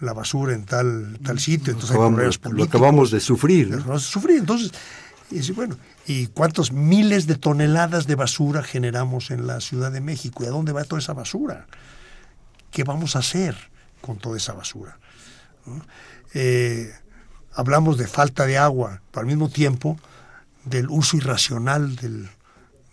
[0.00, 3.70] la basura en tal, tal sitio, entonces acabamos, Lo acabamos de sufrir.
[3.70, 3.76] ¿no?
[3.76, 4.72] Acabamos de sufrir, entonces,
[5.30, 10.44] y bueno, ¿y cuántos miles de toneladas de basura generamos en la Ciudad de México?
[10.44, 11.66] ¿Y a dónde va toda esa basura?
[12.70, 13.56] ¿Qué vamos a hacer
[14.02, 14.98] con toda esa basura?
[16.34, 16.92] Eh,
[17.54, 19.98] hablamos de falta de agua, pero al mismo tiempo
[20.64, 22.28] del uso irracional del,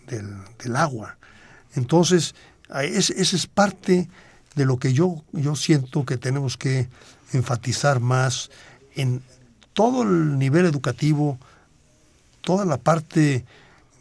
[0.08, 1.18] del, del agua.
[1.76, 2.34] Entonces,
[2.82, 4.10] esa es parte
[4.56, 6.88] de lo que yo, yo siento que tenemos que
[7.32, 8.52] enfatizar más
[8.96, 9.22] en
[9.74, 11.40] todo el nivel educativo,
[12.42, 13.46] toda la parte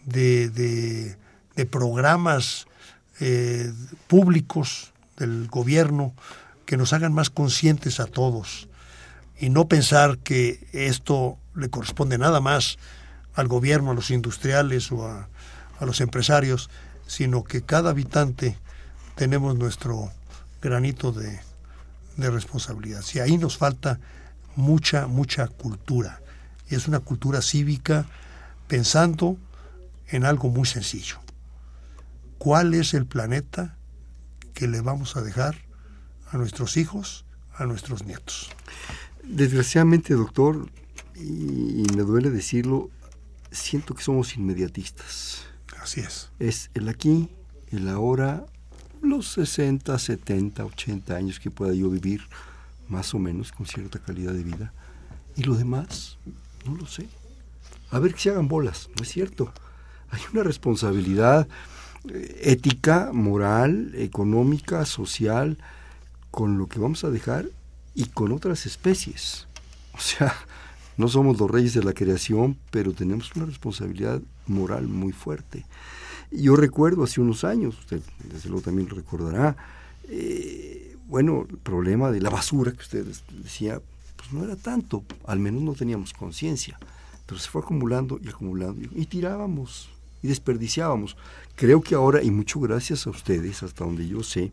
[0.04, 1.16] de, de,
[1.66, 2.66] programas
[3.20, 3.72] eh,
[4.08, 6.12] públicos del gobierno
[6.66, 8.68] que nos hagan más conscientes a todos
[9.38, 12.78] y no pensar que esto le corresponde nada más
[13.34, 15.28] al gobierno, a los industriales o a,
[15.78, 16.68] a los empresarios,
[17.06, 18.58] sino que cada habitante
[19.14, 20.10] tenemos nuestro
[20.62, 21.40] granito de,
[22.16, 23.02] de responsabilidad.
[23.02, 24.00] Si ahí nos falta
[24.56, 26.20] mucha, mucha cultura.
[26.70, 28.06] Y es una cultura cívica
[28.68, 29.36] pensando
[30.08, 31.16] en algo muy sencillo.
[32.38, 33.76] ¿Cuál es el planeta
[34.54, 35.56] que le vamos a dejar
[36.30, 38.50] a nuestros hijos, a nuestros nietos?
[39.22, 40.70] Desgraciadamente, doctor,
[41.14, 42.90] y me duele decirlo,
[43.50, 45.44] siento que somos inmediatistas.
[45.80, 46.30] Así es.
[46.38, 47.30] Es el aquí,
[47.70, 48.46] el ahora,
[49.02, 52.22] los 60, 70, 80 años que pueda yo vivir,
[52.88, 54.72] más o menos, con cierta calidad de vida.
[55.36, 56.18] Y lo demás,
[56.64, 57.08] no lo sé.
[57.90, 59.52] A ver que se hagan bolas, no es cierto.
[60.10, 61.48] Hay una responsabilidad
[62.08, 65.58] eh, ética, moral, económica, social,
[66.30, 67.46] con lo que vamos a dejar
[67.94, 69.46] y con otras especies.
[69.94, 70.34] O sea,
[70.96, 75.64] no somos los reyes de la creación, pero tenemos una responsabilidad moral muy fuerte.
[76.32, 78.00] Yo recuerdo hace unos años, usted
[78.32, 79.56] desde luego también lo recordará,
[80.08, 83.06] eh, bueno, el problema de la basura que usted
[83.42, 83.80] decía,
[84.16, 86.78] pues no era tanto, al menos no teníamos conciencia,
[87.26, 89.90] pero se fue acumulando y acumulando y, y tirábamos
[90.22, 91.16] y desperdiciábamos.
[91.54, 94.52] Creo que ahora, y mucho gracias a ustedes, hasta donde yo sé,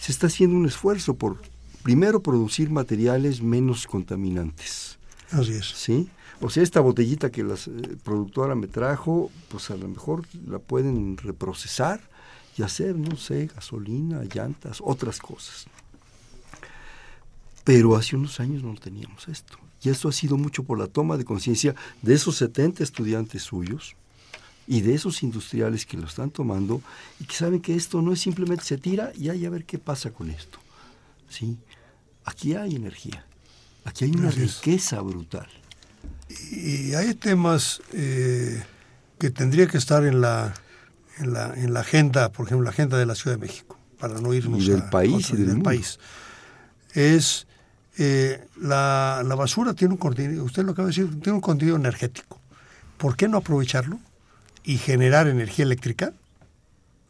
[0.00, 1.38] se está haciendo un esfuerzo por,
[1.82, 4.98] primero, producir materiales menos contaminantes.
[5.30, 5.66] Así es.
[5.66, 6.08] ¿Sí?
[6.44, 10.58] O sea, esta botellita que la eh, productora me trajo, pues a lo mejor la
[10.58, 12.02] pueden reprocesar
[12.58, 15.64] y hacer, no sé, gasolina, llantas, otras cosas.
[17.64, 19.56] Pero hace unos años no teníamos esto.
[19.82, 23.96] Y eso ha sido mucho por la toma de conciencia de esos 70 estudiantes suyos
[24.66, 26.82] y de esos industriales que lo están tomando
[27.20, 29.78] y que saben que esto no es simplemente se tira y hay a ver qué
[29.78, 30.58] pasa con esto.
[31.26, 31.56] ¿Sí?
[32.26, 33.24] Aquí hay energía.
[33.86, 35.48] Aquí hay una riqueza brutal.
[36.50, 38.62] Y hay temas eh,
[39.18, 40.54] que tendría que estar en la,
[41.18, 44.20] en la, en la agenda, por ejemplo, la agenda de la Ciudad de México, para
[44.20, 45.98] no irnos y del a, país y del, del país.
[46.92, 47.46] Es
[47.96, 51.76] eh, la, la, basura tiene un contenido, usted lo acaba de decir, tiene un contenido
[51.76, 52.40] energético.
[52.98, 54.00] ¿Por qué no aprovecharlo
[54.64, 56.12] y generar energía eléctrica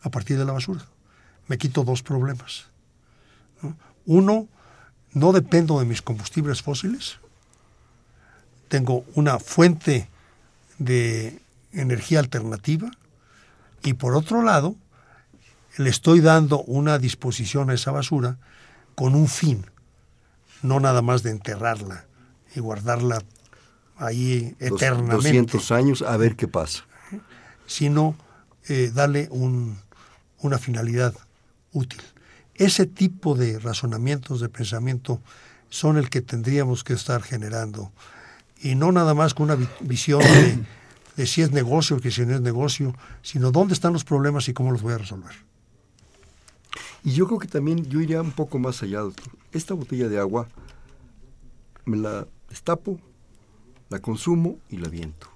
[0.03, 0.85] a partir de la basura?
[1.49, 2.67] Me quito dos problemas.
[3.63, 3.77] ¿no?
[4.05, 4.49] Uno,
[5.13, 7.19] no dependo de mis combustibles fósiles,
[8.69, 10.09] tengo una fuente
[10.79, 11.41] de
[11.73, 12.91] energía alternativa
[13.83, 14.77] y por otro lado
[15.77, 18.39] le estoy dando una disposición a esa basura
[18.95, 19.67] con un fin,
[20.63, 22.05] no nada más de enterrarla
[22.55, 23.23] y guardarla
[23.97, 25.17] ahí eternamente.
[25.17, 26.85] 200 años a ver qué pasa.
[27.67, 28.17] Sino
[28.69, 29.79] eh, darle un,
[30.41, 31.15] una finalidad
[31.73, 32.03] útil.
[32.55, 35.21] Ese tipo de razonamientos de pensamiento
[35.71, 37.91] son el que tendríamos que estar generando
[38.65, 40.23] y no nada más con una visión
[41.17, 44.49] de, si es negocio o que si no es negocio, sino dónde están los problemas
[44.49, 45.35] y cómo los voy a resolver.
[47.05, 49.29] Y yo creo que también yo iría un poco más allá, doctor.
[49.53, 50.49] Esta botella de agua
[51.85, 52.99] me la destapo,
[53.91, 55.29] la consumo y la viento.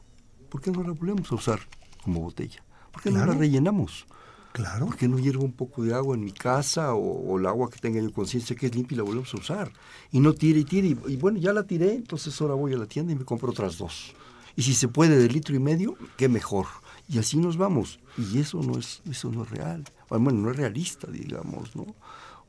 [0.48, 1.60] ¿Por qué no la volvemos a usar
[2.02, 2.64] como botella?
[2.90, 4.06] ¿Por qué no la rellenamos?
[4.52, 4.87] Claro.
[4.87, 7.78] ¿Por qué no hiervo un poco de agua en mi casa o, el agua que
[7.78, 9.72] tenga yo conciencia que es limpia y la volvemos a usar?
[10.11, 10.96] Y no tire y tire.
[11.06, 13.78] Y, bueno, ya la tiré, entonces ahora voy a la tienda y me compro otras
[13.78, 14.14] dos.
[14.56, 16.66] Y si se puede de litro y medio, qué mejor.
[17.08, 18.00] Y así nos vamos.
[18.16, 19.84] Y eso no es, eso no es real.
[20.08, 21.94] Bueno, no es realista, digamos, ¿no?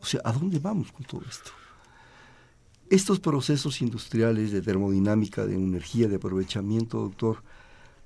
[0.02, 1.52] O sea, ¿a dónde vamos con todo esto?
[2.90, 7.44] Estos procesos industriales de termodinámica, de energía, de aprovechamiento, doctor,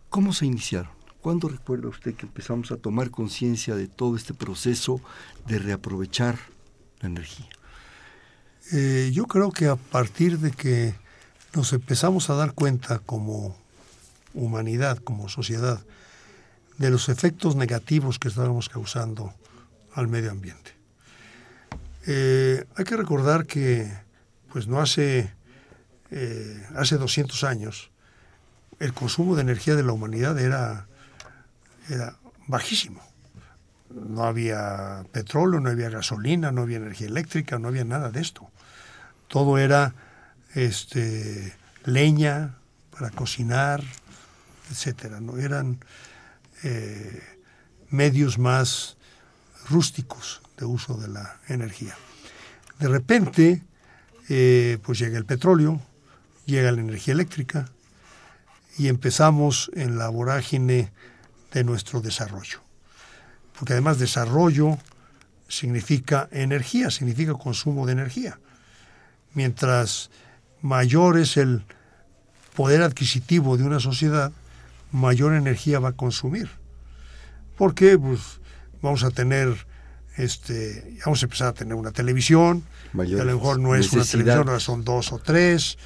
[0.09, 0.91] ¿cómo se iniciaron?
[1.23, 4.99] ¿Cuándo recuerda usted que empezamos a tomar conciencia de todo este proceso
[5.47, 6.37] de reaprovechar
[6.99, 7.47] la energía?
[8.73, 10.93] Eh, yo creo que a partir de que
[11.55, 13.55] nos empezamos a dar cuenta como
[14.33, 15.79] humanidad, como sociedad,
[16.77, 19.33] de los efectos negativos que estábamos causando
[19.93, 20.71] al medio ambiente.
[22.05, 23.89] Eh, hay que recordar que,
[24.51, 25.31] pues no hace,
[26.11, 27.91] eh, hace 200 años,
[28.81, 30.87] el consumo de energía de la humanidad era
[31.89, 32.17] era
[32.47, 33.01] bajísimo.
[33.89, 38.49] No había petróleo, no había gasolina, no había energía eléctrica, no había nada de esto.
[39.27, 39.93] Todo era
[40.55, 41.53] este,
[41.85, 42.57] leña
[42.91, 43.83] para cocinar,
[44.71, 45.19] etcétera.
[45.19, 45.79] No eran
[46.63, 47.21] eh,
[47.89, 48.97] medios más
[49.69, 51.95] rústicos de uso de la energía.
[52.79, 53.63] De repente,
[54.29, 55.81] eh, pues llega el petróleo,
[56.45, 57.69] llega la energía eléctrica
[58.77, 60.91] y empezamos en la vorágine
[61.53, 62.59] de nuestro desarrollo.
[63.57, 64.77] Porque además desarrollo
[65.47, 68.39] significa energía, significa consumo de energía.
[69.33, 70.09] Mientras
[70.61, 71.63] mayor es el
[72.55, 74.31] poder adquisitivo de una sociedad,
[74.91, 76.49] mayor energía va a consumir.
[77.57, 78.39] Porque pues,
[78.81, 79.67] vamos a tener,
[80.17, 82.63] este, vamos a empezar a tener una televisión,
[82.93, 85.77] a lo mejor no es una televisión, ahora son dos o tres,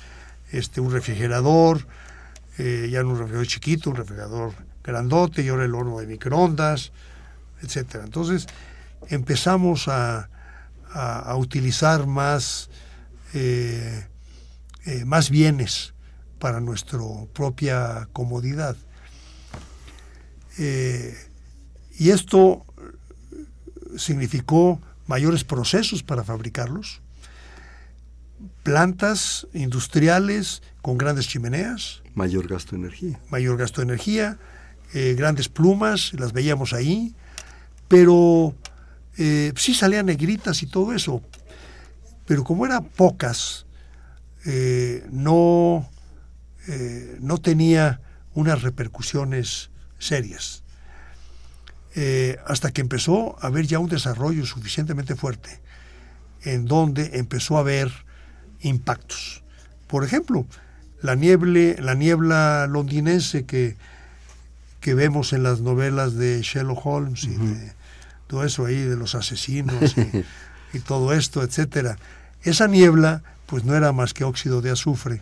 [0.52, 1.86] este, un refrigerador,
[2.58, 4.54] eh, ya no un refrigerador chiquito, un refrigerador
[4.88, 6.94] grandote y ahora el horno de microondas,
[7.62, 8.06] etcétera.
[8.06, 8.48] Entonces
[9.10, 10.30] empezamos a,
[11.36, 12.70] utilizar más,
[13.34, 14.08] eh,
[14.86, 15.94] eh, más bienes
[16.40, 17.00] para nuestra
[17.34, 18.76] propia comodidad.
[20.58, 21.16] Eh,
[22.00, 22.66] y esto
[23.96, 27.02] significó mayores procesos para fabricarlos,
[28.64, 32.02] plantas industriales con grandes chimeneas.
[32.16, 33.20] Mayor gasto de energía.
[33.30, 34.40] Mayor gasto de energía,
[34.94, 37.14] eh, grandes plumas, las veíamos ahí,
[37.88, 38.56] pero
[39.18, 41.22] eh, sí salían negritas y todo eso.
[42.26, 43.66] Pero como eran pocas,
[44.46, 45.90] eh, no,
[47.22, 48.02] no tenía
[48.34, 50.64] unas repercusiones serias.
[52.46, 55.62] hasta que empezó a haber ya un desarrollo suficientemente fuerte,
[56.44, 57.92] en donde empezó a haber
[58.60, 59.44] impactos.
[59.88, 60.46] Por ejemplo,
[61.02, 63.78] la, nieble, la niebla londinense que
[64.80, 67.74] que vemos en las novelas de Sherlock Holmes y de
[68.28, 69.96] todo eso ahí de los asesinos
[70.74, 71.98] y, todo esto, etcétera.
[72.44, 75.22] Esa niebla, pues no era más que óxido de azufre,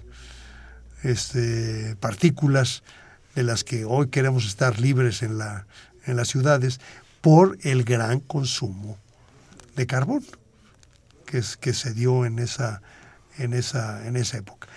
[1.03, 2.83] este, partículas
[3.35, 5.67] de las que hoy queremos estar libres en, la,
[6.05, 6.79] en las ciudades
[7.21, 8.97] por el gran consumo
[9.75, 10.23] de carbón
[11.25, 12.81] que, es, que se dio en esa,
[13.37, 14.67] en, esa, en esa época.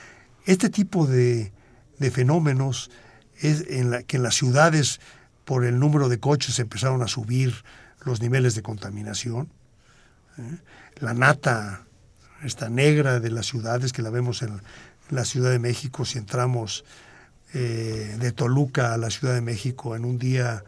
[0.45, 1.53] Este tipo de,
[1.99, 2.91] de fenómenos
[3.41, 5.01] es en la, que en las ciudades,
[5.45, 7.55] por el número de coches, empezaron a subir
[8.05, 9.49] los niveles de contaminación.
[10.39, 10.59] ¿eh?
[11.01, 11.85] La nata,
[12.43, 14.61] esta negra de las ciudades, que la vemos en
[15.11, 16.85] la Ciudad de México, si entramos
[17.55, 20.65] eh, de Toluca a la Ciudad de México en un día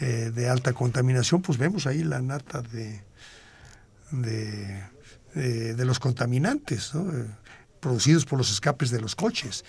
[0.00, 3.02] eh, de alta contaminación, pues vemos ahí la nata de,
[5.34, 6.92] de, los contaminantes,
[7.80, 9.64] producidos por los escapes de los coches.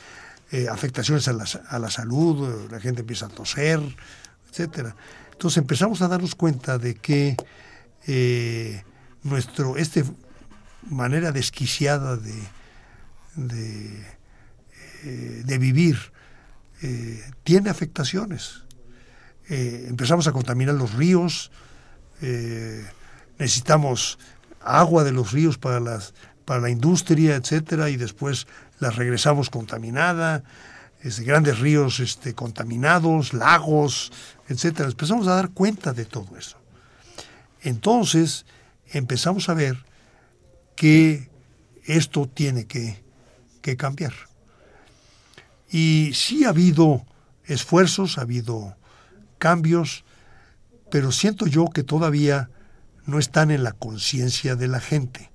[0.51, 3.79] Eh, afectaciones a la, a la, salud, la gente empieza a toser,
[4.49, 4.95] etcétera.
[5.31, 7.37] Entonces empezamos a darnos cuenta de que
[8.07, 8.83] eh,
[9.23, 10.03] nuestro, este
[10.89, 12.33] manera desquiciada de,
[13.35, 14.05] de,
[15.03, 15.97] eh, vivir
[17.43, 18.63] tiene afectaciones.
[19.47, 21.51] empezamos a contaminar los ríos,
[22.21, 22.85] eh,
[23.37, 24.19] necesitamos
[24.61, 26.13] agua de los ríos para, las,
[26.45, 28.47] para la industria, etcétera, y después
[28.79, 30.43] la regresamos contaminada,
[31.19, 34.11] grandes ríos este, contaminados, lagos,
[34.47, 34.89] etcétera.
[34.89, 36.57] Empezamos a dar cuenta de todo eso.
[37.61, 38.45] Entonces
[38.91, 39.77] empezamos a ver
[40.75, 41.29] que
[41.85, 43.03] esto tiene que,
[43.61, 44.13] que cambiar.
[45.69, 47.05] Y sí ha habido
[47.45, 48.75] esfuerzos, ha habido
[49.37, 50.03] cambios,
[50.89, 52.49] pero siento yo que todavía
[53.05, 55.31] no están en la conciencia de la gente.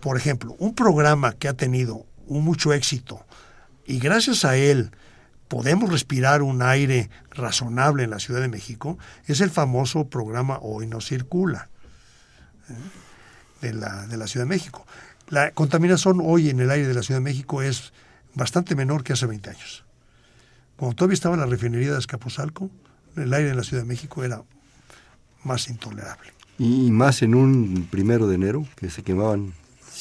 [0.00, 3.26] Por ejemplo, un programa que ha tenido un mucho éxito
[3.84, 4.92] y gracias a él
[5.48, 10.86] podemos respirar un aire razonable en la Ciudad de México, es el famoso programa Hoy
[10.86, 11.68] no circula
[12.68, 13.66] ¿eh?
[13.66, 14.86] de, la, de la Ciudad de México.
[15.28, 17.92] La contaminación hoy en el aire de la Ciudad de México es
[18.34, 19.84] bastante menor que hace 20 años.
[20.76, 22.70] Cuando todavía estaba la refinería de Escapuzalco,
[23.16, 24.44] el aire en la Ciudad de México era
[25.42, 26.32] más intolerable.
[26.58, 29.52] Y más en un primero de enero, que se quemaban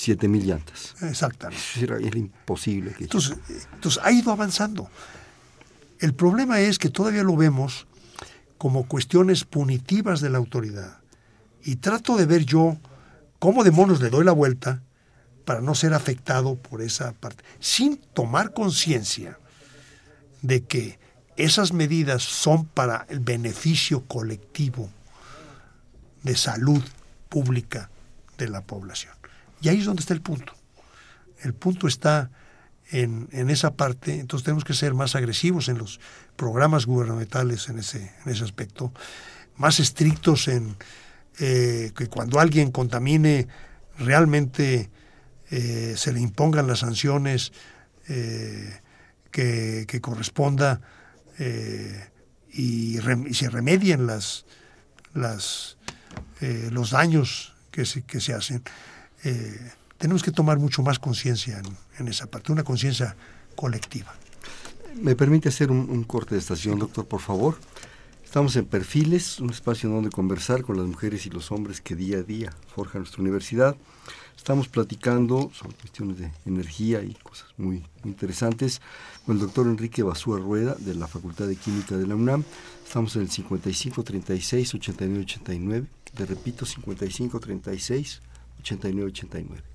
[0.07, 0.95] 7.000 llantas.
[1.01, 1.63] Exactamente.
[1.81, 2.93] Era, imposible.
[2.93, 3.03] Que...
[3.03, 3.37] Entonces,
[3.73, 4.89] entonces, ha ido avanzando.
[5.99, 7.87] El problema es que todavía lo vemos
[8.57, 10.99] como cuestiones punitivas de la autoridad.
[11.63, 12.77] Y trato de ver yo
[13.39, 14.81] cómo de monos le doy la vuelta
[15.45, 19.39] para no ser afectado por esa parte, sin tomar conciencia
[20.41, 20.99] de que
[21.37, 24.89] esas medidas son para el beneficio colectivo
[26.23, 26.83] de salud
[27.29, 27.89] pública
[28.37, 29.18] de la población.
[29.61, 30.53] Y ahí es donde está el punto.
[31.41, 32.31] El punto está
[32.91, 35.99] en, esa parte, entonces tenemos que ser más agresivos en los
[36.35, 38.91] programas gubernamentales en ese, en ese aspecto,
[39.57, 40.75] más estrictos en
[41.39, 43.47] eh, que cuando alguien contamine
[43.99, 44.89] realmente
[45.51, 47.51] eh, se le impongan las sanciones
[48.07, 48.79] eh,
[49.31, 50.81] que, que, corresponda
[51.39, 52.09] eh,
[52.51, 52.97] y,
[53.33, 54.45] se remedien las,
[55.13, 55.77] las,
[56.71, 58.63] los daños que se, que se hacen.
[59.97, 61.65] Tenemos que tomar mucho más conciencia en,
[61.99, 63.15] en, esa parte, una conciencia
[63.55, 64.13] colectiva.
[64.95, 67.57] ¿Me permite hacer un, un corte de estación, doctor, por favor?
[68.29, 72.19] Estamos en Perfiles, un espacio donde conversar con las mujeres y los hombres que día
[72.19, 73.75] a día forjan nuestra universidad.
[74.37, 78.81] Estamos platicando sobre cuestiones de energía y cosas muy, interesantes
[79.25, 82.43] con el doctor Enrique Basúa Rueda de la Facultad de Química de la UNAM.
[82.85, 85.87] Estamos en el 5536 8989.
[86.15, 88.21] Te repito, 5536
[88.63, 89.68] 8989.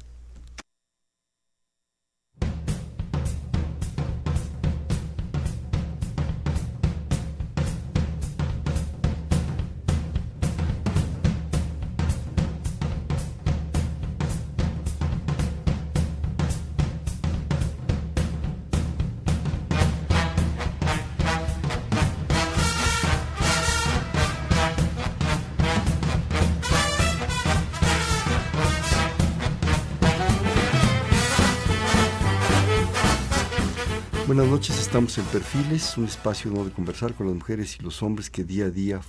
[34.54, 38.44] Noches, estamos en Perfiles, un espacio donde conversar con las mujeres y los hombres que
[38.44, 39.00] día a día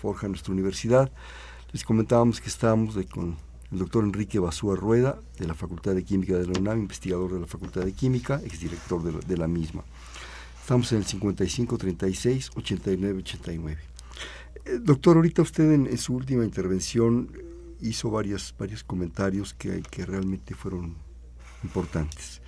[0.00, 1.10] forjan nuestra universidad.
[1.72, 3.36] Les comentábamos que estábamos con
[3.72, 7.40] el doctor Enrique Basúa Rueda, de la Facultad de Química de la UNAM, investigador de
[7.40, 9.82] la Facultad de Química, exdirector de la, de la misma.
[10.60, 13.82] Estamos en el 5536 8989.
[14.66, 17.28] Eh, doctor, ahorita usted en, su última intervención
[17.80, 20.94] hizo varios, varios comentarios que, que realmente fueron
[21.64, 22.40] importantes.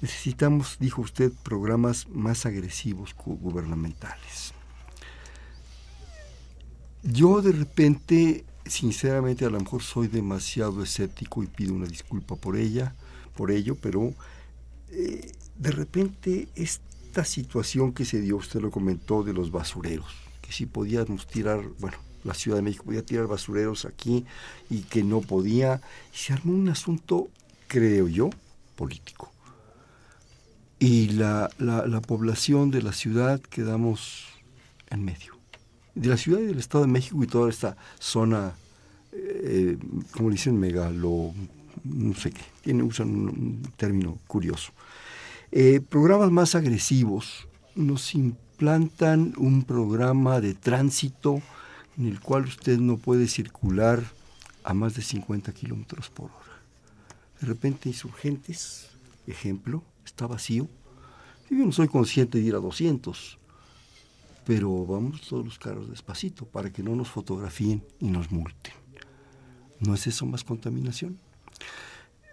[0.00, 4.52] Necesitamos, dijo usted, programas más agresivos gubernamentales.
[7.02, 12.56] Yo de repente, sinceramente, a lo mejor soy demasiado escéptico y pido una disculpa por
[12.56, 12.94] ella,
[13.34, 14.14] por ello, pero
[14.90, 20.52] eh, de repente esta situación que se dio, usted lo comentó, de los basureros, que
[20.52, 24.24] si podíamos tirar, bueno, la Ciudad de México podía tirar basureros aquí
[24.70, 25.80] y que no podía,
[26.12, 27.28] se armó un asunto,
[27.66, 28.30] creo yo,
[28.76, 29.32] político
[30.78, 34.26] y la, la, población de la ciudad quedamos
[34.90, 35.36] en medio.
[35.94, 38.54] De la ciudad y del Estado de México y toda esta zona,
[39.12, 39.76] eh,
[40.12, 41.34] como dicen, megalo,
[41.82, 44.72] no sé qué, tiene, usan un, término curioso.
[45.50, 51.42] Eh, programas más agresivos nos implantan un programa de tránsito
[51.96, 54.04] en el cual usted no puede circular
[54.62, 56.62] a más de 50 kilómetros por hora.
[57.40, 58.90] De repente, insurgentes,
[59.26, 60.68] ejemplo, está vacío.
[61.50, 63.38] Yo no soy consciente de ir a 200,
[64.44, 68.74] pero vamos todos los carros despacito para que no nos fotografíen y nos multen.
[69.80, 71.18] ¿No es eso más contaminación?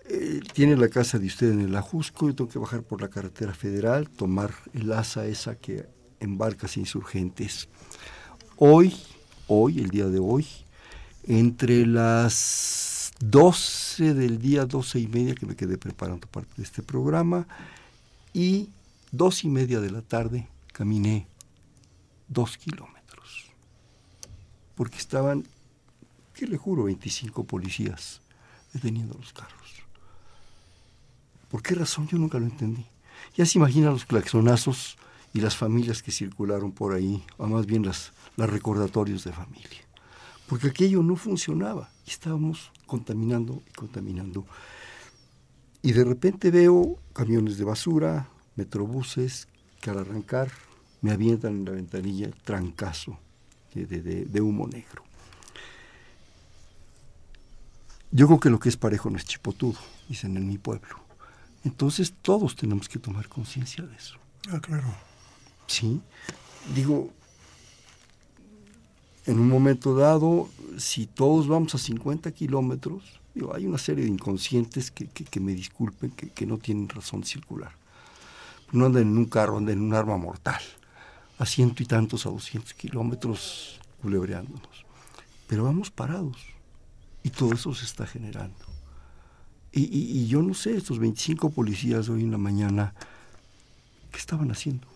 [0.07, 3.09] Eh, tiene la casa de usted en el Ajusco, yo tengo que bajar por la
[3.09, 5.88] carretera federal, tomar el asa esa que
[6.19, 7.69] embarca insurgentes.
[8.57, 8.93] Hoy,
[9.47, 10.45] hoy, el día de hoy,
[11.28, 16.84] Entre las 12 del día, 12 y media, que me quedé preparando parte de este
[16.84, 17.47] programa,
[18.34, 18.70] y
[19.11, 21.28] dos y media de la tarde caminé
[22.28, 23.45] dos kilómetros.
[24.76, 25.45] Porque estaban,
[26.34, 28.22] que le juro, 25 policías
[28.74, 29.55] deteniendo los carros.
[31.49, 32.07] ¿Por qué razón?
[32.07, 32.86] Yo nunca lo entendí.
[33.38, 34.97] Ya se imaginan los claxonazos
[35.34, 39.80] y las familias que circularon por ahí, o más bien las, las recordatorios de familia.
[40.47, 44.45] Porque aquello no funcionaba y estábamos contaminando y contaminando.
[45.81, 49.47] Y de repente veo camiones de basura, metrobuses,
[49.81, 50.51] que al arrancar
[51.01, 53.19] me avientan en la ventanilla trancazo
[53.73, 53.85] de,
[54.25, 55.03] de humo negro.
[58.11, 59.77] Yo creo que lo que es parejo no es chipotudo,
[60.07, 61.05] dicen en mi pueblo.
[61.65, 64.17] Entonces todos tenemos que tomar conciencia de eso.
[64.49, 64.87] Ah, claro.
[65.67, 66.01] Sí.
[66.73, 67.11] Digo,
[69.26, 73.03] en un momento dado, si todos vamos a 50 kilómetros,
[73.34, 77.71] digo, hay una serie de inconscientes que, me disculpen, que, no tienen razón de circular.
[78.71, 80.61] No andan en un carro, andan en un arma mortal,
[81.39, 84.86] a ciento y tantos, a 200 kilómetros, culebreándonos.
[85.47, 86.38] Pero vamos parados,
[87.23, 88.65] y todo eso se está generando.
[89.78, 92.93] Y, yo no sé, estos 25 policías hoy en la mañana,
[94.11, 94.88] ¿qué estaban haciendo?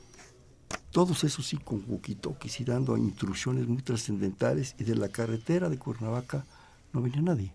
[0.91, 2.17] Todos esos sí con walkie
[2.59, 6.45] y dando instrucciones muy trascendentales y de la carretera de Cuernavaca
[6.93, 7.51] no venía nadie.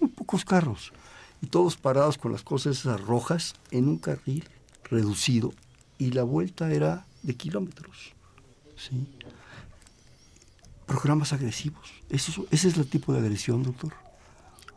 [0.00, 0.92] Muy pocos carros.
[1.40, 4.48] Y todos parados con las cosas esas rojas en un carril
[4.84, 5.52] reducido
[5.98, 8.14] y la vuelta era de kilómetros.
[8.76, 9.06] ¿sí?
[10.86, 11.92] Programas agresivos.
[12.08, 14.03] Eso, ese es el tipo de agresión, doctor.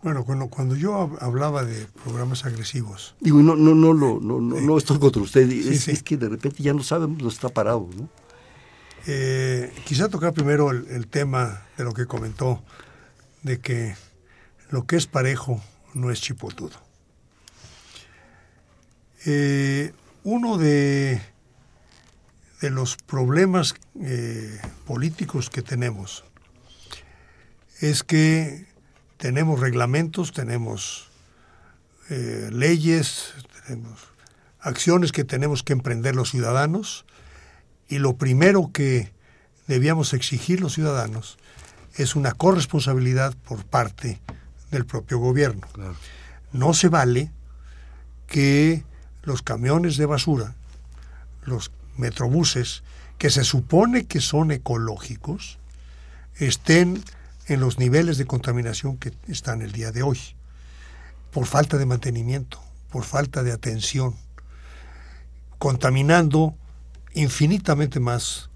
[0.08, 3.14] Bueno, cuando, cuando yo hablaba de programas agresivos.
[3.20, 6.72] Digo, no, no, no, no, no, no, estoy contra usted, es, que de repente ya
[6.72, 8.08] no sabemos dónde está parado, ¿no?
[9.06, 12.64] Eh, quizá tocar primero el, tema de lo que comentó,
[13.44, 13.98] de que
[14.70, 15.62] lo que es parejo
[15.94, 16.80] no es chipotudo.
[19.26, 19.92] Eh,
[20.24, 21.22] uno de,
[22.62, 26.24] de los problemas eh, políticos que tenemos
[27.82, 28.77] es que
[29.18, 31.10] tenemos reglamentos, tenemos
[32.10, 33.34] eh, leyes,
[33.66, 34.00] tenemos
[34.60, 37.06] acciones que tenemos que emprender los ciudadanos
[37.90, 39.12] y lo primero que
[39.68, 41.38] debíamos exigir los ciudadanos
[41.96, 44.22] es una corresponsabilidad por parte
[44.72, 45.68] del propio gobierno.
[46.52, 47.32] No se vale
[48.28, 48.84] que
[49.24, 50.56] los camiones de basura,
[51.44, 52.84] los metrobuses,
[53.18, 55.58] que se supone que son ecológicos,
[56.36, 57.04] estén
[57.48, 60.20] en los niveles de contaminación que están el día de hoy,
[61.32, 64.16] por falta de mantenimiento, por falta de atención,
[65.58, 66.56] contaminando
[67.14, 68.50] infinitamente más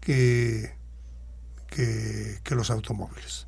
[0.00, 0.74] que,
[1.68, 3.46] que, los automóviles.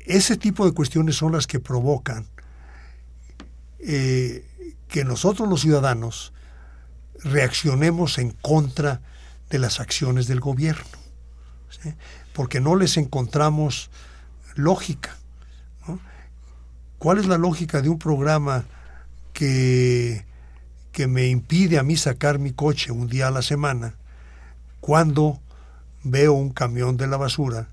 [0.00, 2.26] Ese tipo de cuestiones son las que provocan
[3.80, 4.46] eh,
[4.88, 6.32] que nosotros los ciudadanos
[7.24, 9.00] reaccionemos en contra
[9.50, 10.98] de las acciones del gobierno
[12.38, 13.90] porque no les encontramos
[14.54, 15.16] lógica.
[16.98, 18.64] ¿Cuál es la lógica de un programa
[19.32, 20.24] que,
[20.92, 23.96] que me impide a mí sacar mi coche un día a la semana
[24.78, 25.40] cuando
[26.04, 27.70] veo un camión de la basura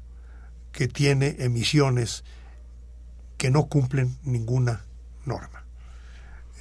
[0.71, 2.23] que tiene emisiones
[3.37, 4.81] que no cumplen ninguna
[5.25, 5.63] norma?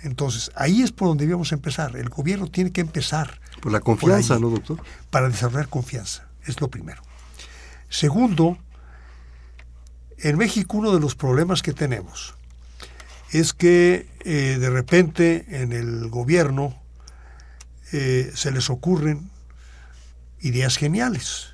[0.03, 1.97] Entonces, ahí es por donde debíamos empezar.
[1.97, 3.41] El gobierno tiene que empezar.
[3.63, 4.83] Por la confianza, ¿no, doctor?
[5.09, 7.01] Para desarrollar confianza, es lo primero.
[7.95, 8.59] Segundo,
[10.19, 12.35] en México uno de los problemas que tenemos
[13.31, 16.75] es que eh, de repente en el gobierno
[17.93, 19.31] eh, se les ocurren
[20.41, 21.51] ideas geniales.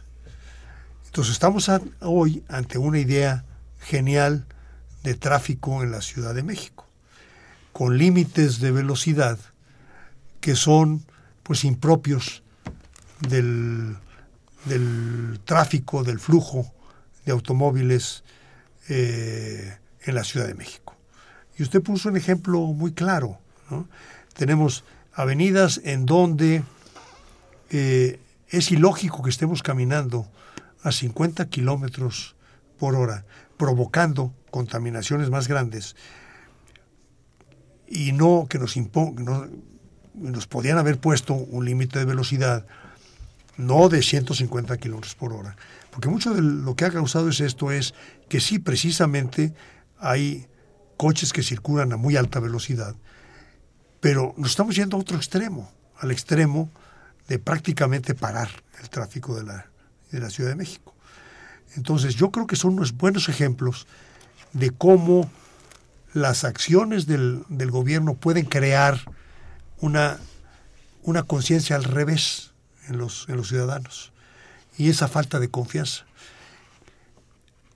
[1.04, 1.70] Entonces estamos
[2.00, 3.44] hoy ante una idea
[3.78, 4.46] genial
[5.02, 6.86] de tráfico en la Ciudad de México,
[7.74, 9.38] con límites de velocidad
[10.40, 11.04] que son
[11.42, 12.42] pues impropios
[13.28, 13.98] del
[14.64, 16.72] del tráfico, del flujo
[17.24, 18.24] de automóviles
[18.88, 20.94] eh, en la Ciudad de México.
[21.58, 23.38] Y usted puso un ejemplo muy claro.
[24.34, 26.62] Tenemos avenidas en donde
[27.70, 30.26] eh, es ilógico que estemos caminando
[30.82, 32.34] a 50 kilómetros
[32.78, 33.24] por hora,
[33.56, 35.94] provocando contaminaciones más grandes
[37.86, 39.50] y no que nos impongan,
[40.14, 42.66] nos podían haber puesto un límite de velocidad
[43.60, 45.56] no de 150 kilómetros por hora.
[45.90, 47.94] Porque mucho de lo que ha causado es esto, es
[48.28, 49.54] que sí, precisamente
[49.98, 50.46] hay
[50.96, 52.94] coches que circulan a muy alta velocidad,
[54.00, 56.70] pero nos estamos yendo a otro extremo, al extremo
[57.28, 58.48] de prácticamente parar
[58.82, 59.66] el tráfico de la,
[60.10, 60.94] de la Ciudad de México.
[61.76, 63.86] Entonces yo creo que son unos buenos ejemplos
[64.52, 65.30] de cómo
[66.12, 69.00] las acciones del, del gobierno pueden crear
[69.78, 70.18] una,
[71.02, 72.49] una conciencia al revés
[72.88, 74.12] en los, en los ciudadanos
[74.76, 76.06] y esa falta de confianza.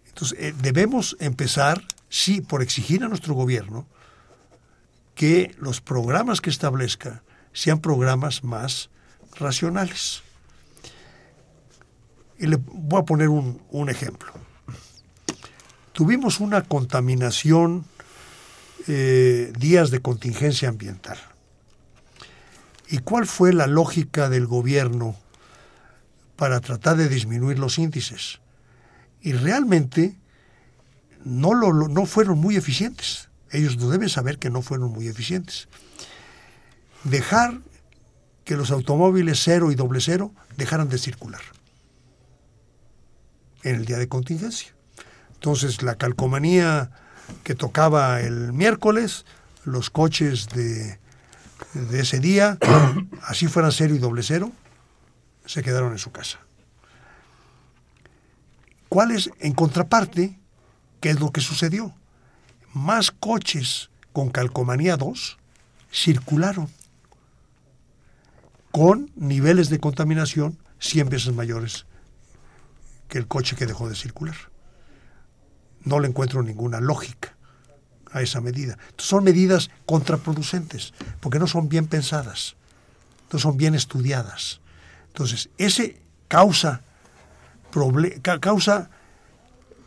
[0.08, 3.86] Entonces, eh, debemos empezar, sí, por exigir a nuestro gobierno
[5.14, 8.90] que los programas que establezca sean programas más
[9.36, 10.22] racionales.
[12.38, 14.32] Y le voy a poner un, un ejemplo.
[15.92, 17.84] Tuvimos una contaminación,
[18.88, 21.18] eh, días de contingencia ambiental.
[22.94, 25.16] ¿Y cuál fue la lógica del gobierno
[26.36, 28.38] para tratar de disminuir los índices?
[29.20, 30.16] Y realmente
[31.24, 33.30] no, lo, no fueron muy eficientes.
[33.50, 35.66] Ellos no deben saber que no fueron muy eficientes.
[37.02, 37.58] Dejar
[38.44, 41.42] que los automóviles cero y doble cero dejaran de circular
[43.64, 44.72] en el día de contingencia.
[45.32, 46.92] Entonces la calcomanía
[47.42, 49.26] que tocaba el miércoles,
[49.64, 51.00] los coches de,
[51.74, 52.58] de ese día,
[53.22, 54.52] así fueran cero y doble cero,
[55.44, 56.38] se quedaron en su casa.
[58.88, 60.38] ¿Cuál es, en contraparte,
[61.00, 61.94] qué es lo que sucedió?
[62.72, 65.38] Más coches con calcomanía 2
[65.92, 66.68] circularon
[68.70, 71.86] con niveles de contaminación 100 veces mayores
[73.08, 74.36] que el coche que dejó de circular.
[75.82, 77.33] No le encuentro ninguna lógica
[78.14, 78.78] a esa medida.
[78.96, 82.54] Son medidas contraproducentes, porque no son bien pensadas,
[83.30, 84.60] no son bien estudiadas.
[85.08, 86.80] Entonces, ese causa,
[88.40, 88.88] causa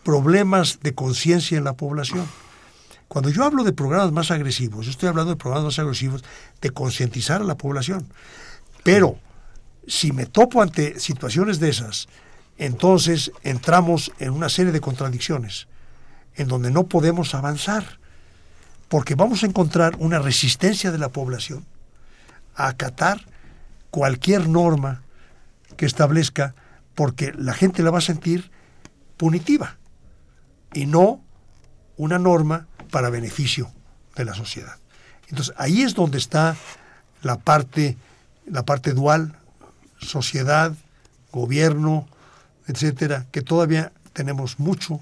[0.03, 2.27] problemas de conciencia en la población.
[3.07, 6.23] Cuando yo hablo de programas más agresivos, yo estoy hablando de programas más agresivos
[6.61, 8.07] de concientizar a la población.
[8.83, 9.17] Pero
[9.87, 12.09] si me topo ante situaciones de esas,
[12.57, 15.67] entonces entramos en una serie de contradicciones
[16.35, 17.99] en donde no podemos avanzar,
[18.89, 21.65] porque vamos a encontrar una resistencia de la población
[22.55, 23.25] a acatar
[23.91, 25.03] cualquier norma
[25.75, 26.55] que establezca,
[26.95, 28.51] porque la gente la va a sentir
[29.17, 29.77] punitiva
[30.73, 31.21] y no
[31.97, 33.71] una norma para beneficio
[34.15, 34.77] de la sociedad.
[35.29, 36.55] Entonces ahí es donde está
[37.21, 37.97] la parte,
[38.45, 39.35] la parte dual,
[39.99, 40.73] sociedad,
[41.31, 42.07] gobierno,
[42.67, 45.01] etcétera, que todavía tenemos mucho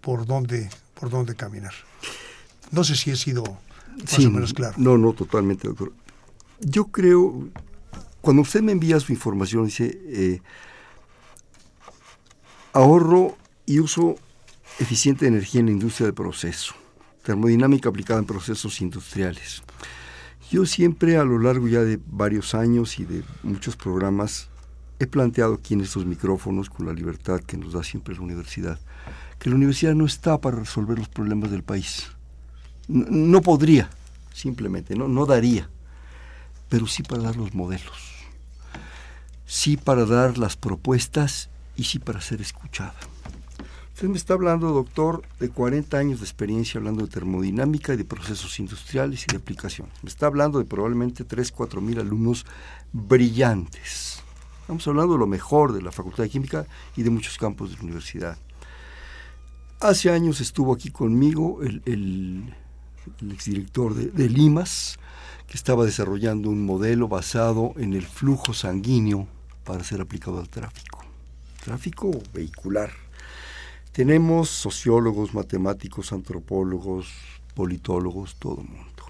[0.00, 1.74] por dónde, por dónde caminar.
[2.70, 3.44] No sé si he sido
[3.98, 4.74] más o menos claro.
[4.78, 5.92] No, no, totalmente, doctor.
[6.60, 7.48] Yo creo,
[8.20, 10.42] cuando usted me envía su información, dice eh,
[12.72, 14.16] ahorro y uso
[14.78, 16.74] eficiente de energía en la industria de proceso,
[17.22, 19.62] termodinámica aplicada en procesos industriales.
[20.50, 24.48] Yo siempre a lo largo ya de varios años y de muchos programas
[24.98, 28.78] he planteado aquí en estos micrófonos, con la libertad que nos da siempre la universidad,
[29.38, 32.08] que la universidad no está para resolver los problemas del país.
[32.92, 33.88] No, podría,
[34.34, 35.68] simplemente, no, no daría,
[36.68, 38.26] pero sí para dar los modelos,
[39.46, 42.96] sí para dar las propuestas y sí para ser escuchada.
[43.94, 48.04] Usted me está hablando, doctor, de 40 años de experiencia hablando de termodinámica y de
[48.04, 49.94] procesos industriales y de aplicaciones.
[50.02, 52.46] Me está hablando de probablemente 3, 4 mil alumnos
[52.92, 54.20] brillantes.
[54.62, 56.66] Estamos hablando de lo mejor de la Facultad de Química
[56.96, 58.38] y de muchos campos de la universidad.
[59.80, 62.54] Hace años estuvo aquí conmigo el,
[63.30, 64.98] exdirector de, Limas,
[65.46, 69.26] que estaba desarrollando un modelo basado en el flujo sanguíneo
[69.64, 71.04] para ser aplicado al tráfico.
[71.64, 72.90] Tráfico vehicular.
[73.92, 77.08] Tenemos sociólogos, matemáticos, antropólogos,
[77.54, 79.04] politólogos, todo el mundo.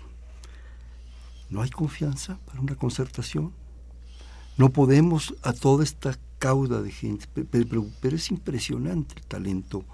[1.50, 3.52] ¿No hay confianza para una concertación?
[4.56, 9.84] No podemos a toda esta cauda de gente, pero, pero es impresionante el talento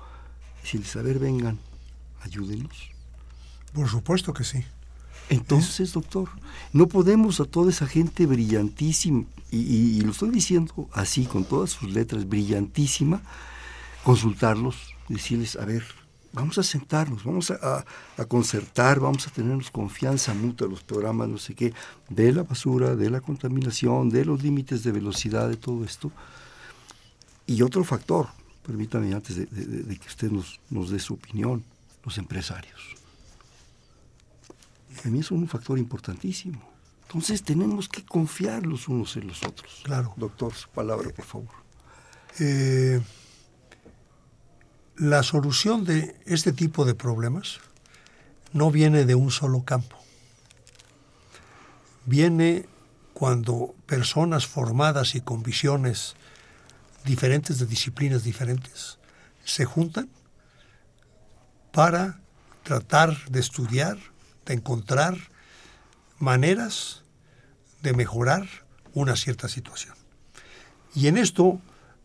[0.62, 1.59] decirles, a ver, vengan,
[2.22, 2.90] ayúdenos.
[3.77, 4.64] Por supuesto que sí.
[5.29, 6.31] Entonces, doctor,
[6.72, 11.93] no podemos a toda esa gente brillantísima, y, lo estoy diciendo así, con todas sus
[11.93, 13.20] letras, brillantísima,
[14.03, 14.77] consultarlos,
[15.09, 15.85] decirles, a ver,
[16.33, 17.85] vamos a sentarnos, vamos a,
[18.29, 21.74] concertar, vamos a tenernos confianza mutua, los programas, no sé qué,
[22.09, 26.11] de la basura, de la contaminación, de los límites de velocidad, de todo esto.
[27.47, 28.29] Y otro factor,
[28.64, 31.62] permítame antes de, que usted nos, nos dé su opinión,
[32.03, 32.97] los empresarios.
[35.05, 36.61] A mí es un factor importantísimo.
[37.03, 39.82] Entonces tenemos que confiar los unos en los otros.
[39.84, 40.12] Claro.
[40.16, 41.55] Doctor, su palabra, por favor.
[42.40, 43.01] Eh,
[44.97, 47.61] la solución de este tipo de problemas
[48.53, 49.97] no viene de un solo campo.
[52.07, 52.66] Viene
[53.12, 56.16] cuando personas formadas y con visiones
[57.05, 58.99] diferentes de disciplinas diferentes
[59.44, 60.09] se juntan
[61.72, 62.20] para
[62.62, 63.97] tratar de estudiar,
[64.47, 65.16] de encontrar
[66.18, 67.03] maneras
[67.82, 68.49] de mejorar
[68.94, 69.94] una cierta situación.
[70.94, 71.61] Y en esto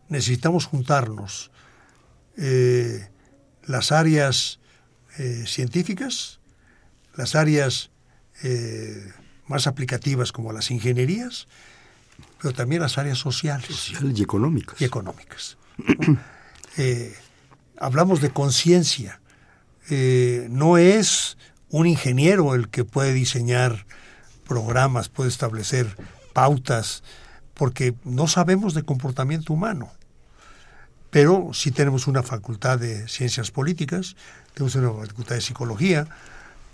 [0.10, 1.52] necesitamos juntarnos
[2.38, 3.08] eh,
[3.64, 4.60] las áreas
[5.18, 6.40] eh, científicas,
[7.16, 7.92] las áreas
[8.44, 9.14] eh,
[9.48, 11.48] más aplicativas como las ingenierías,
[12.42, 13.68] pero también las áreas sociales.
[13.68, 14.82] Sociales y económicas.
[14.82, 15.58] Y económicas.
[17.78, 19.22] hablamos de conciencia.
[20.50, 21.38] no es
[21.72, 23.86] un ingeniero el que puede diseñar
[24.46, 25.96] programas, puede establecer
[26.34, 27.04] pautas,
[27.54, 29.92] porque no sabemos de comportamiento humano.
[31.10, 34.16] Pero sí tenemos una facultad de ciencias políticas,
[34.54, 36.08] tenemos una facultad de psicología,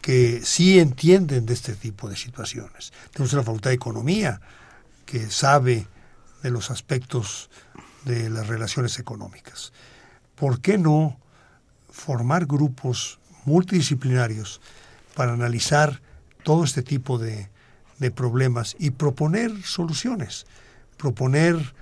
[0.02, 2.94] que sí entienden de este tipo de situaciones.
[3.12, 4.42] Tenemos una facultad de economía,
[5.06, 5.88] que sabe
[6.44, 7.50] de los aspectos
[8.06, 9.74] de las relaciones económicas.
[10.36, 11.20] ¿Por qué no
[11.90, 14.62] formar grupos multidisciplinarios
[15.18, 16.00] para analizar
[16.44, 17.50] todo este tipo de,
[17.98, 20.46] de problemas y proponer soluciones,
[20.96, 21.74] proponer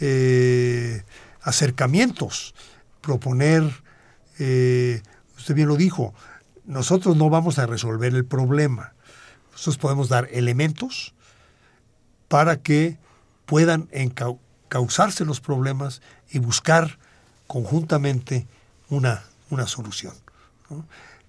[0.00, 1.04] eh,
[1.40, 2.52] acercamientos,
[3.00, 3.62] proponer,
[4.40, 5.02] eh,
[5.38, 6.14] usted bien lo dijo,
[6.64, 8.92] nosotros no vamos a resolver el problema,
[9.52, 11.14] nosotros podemos dar elementos
[12.26, 12.98] para que
[13.46, 13.88] puedan
[14.68, 16.98] causarse los problemas y buscar
[17.46, 18.48] conjuntamente
[18.88, 20.14] una, una solución.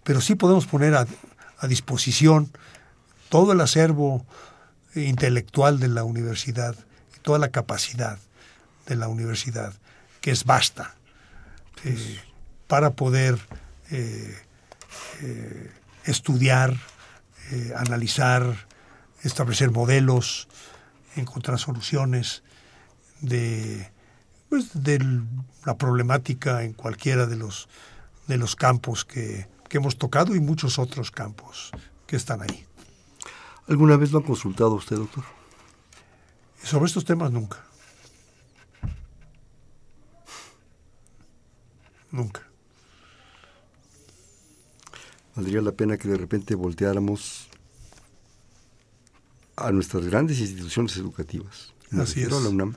[0.03, 1.05] Pero sí podemos poner a,
[1.62, 2.51] a disposición
[3.30, 4.26] todo el acervo
[4.95, 6.76] intelectual de la universidad,
[7.22, 8.20] toda la capacidad
[8.88, 9.74] de la universidad,
[10.20, 10.95] que es vasta,
[11.86, 12.20] eh,
[12.68, 13.39] para poder
[13.91, 14.38] eh,
[15.22, 15.72] eh,
[16.05, 16.76] estudiar,
[17.76, 18.43] analizar,
[19.24, 20.47] establecer modelos,
[21.18, 22.43] encontrar soluciones
[23.20, 23.91] de,
[24.47, 25.05] pues, de
[25.66, 27.68] la problemática en cualquiera de los,
[28.28, 29.47] de los campos que
[29.78, 31.72] hemos tocado y muchos otros campos
[32.07, 32.65] que están ahí.
[33.67, 35.24] ¿Alguna vez lo ha consultado usted, doctor?
[36.63, 37.63] Sobre estos temas nunca.
[42.11, 42.41] Nunca.
[45.36, 47.47] Valdría la pena que de repente volteáramos
[49.55, 51.74] a nuestras grandes instituciones educativas.
[51.89, 52.32] Me Así es.
[52.32, 52.76] a la UNAM,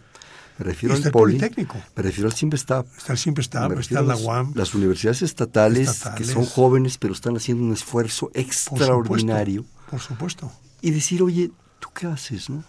[0.59, 1.83] me refiero Está al el Poli, Politécnico.
[1.97, 4.53] me refiero al Simvestab, Está el siempre está, la las, UAM.
[4.55, 6.27] las universidades estatales, Estatales.
[6.29, 10.53] que son jóvenes pero están haciendo un esfuerzo por supuesto, extraordinario Por supuesto.
[10.81, 11.51] y decir, oye,
[11.81, 12.49] ¿tú qué haces?
[12.51, 12.63] No?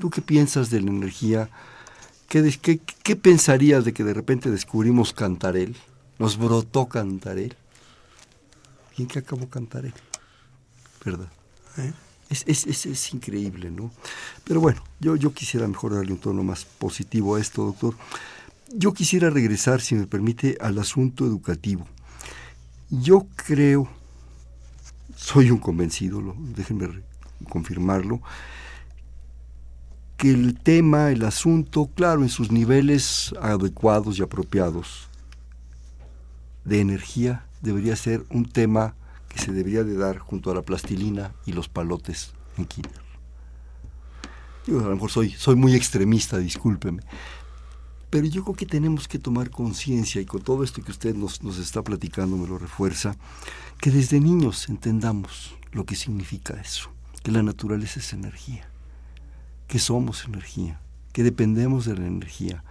[0.00, 1.50] ¿Tú qué piensas de la energía?
[2.28, 5.76] ¿Qué, des- qué, qué pensarías de que de repente descubrimos Cantarel?
[6.18, 7.54] Nos brotó Cantarel.
[8.96, 9.92] ¿Y en qué acabó Cantarel?
[11.04, 11.28] ¿Verdad?
[11.76, 11.92] ¿eh?
[12.46, 13.92] Es, es, es, increíble, ¿no?
[14.42, 17.94] Pero bueno, yo, yo quisiera mejor darle un tono más positivo a esto, doctor.
[18.72, 21.86] Yo quisiera regresar, si me permite, al asunto educativo.
[22.90, 23.88] Yo creo,
[25.16, 26.88] soy un convencido, lo- déjenme
[27.48, 28.20] confirmarlo,
[30.16, 35.08] que el tema, el asunto, claro, en sus niveles adecuados y apropiados
[36.64, 38.94] de energía, debería ser un tema
[39.34, 43.02] que se debería de dar junto a la plastilina y los palotes en kinder.
[44.64, 47.02] Yo a lo mejor soy, soy muy extremista, discúlpeme,
[48.10, 51.42] pero yo creo que tenemos que tomar conciencia, y con todo esto que usted nos,
[51.42, 53.16] nos está platicando me lo refuerza,
[53.80, 56.90] que desde niños entendamos lo que significa eso,
[57.24, 58.68] que la naturaleza es energía,
[59.66, 60.80] que somos energía,
[61.12, 62.62] que dependemos de la energía,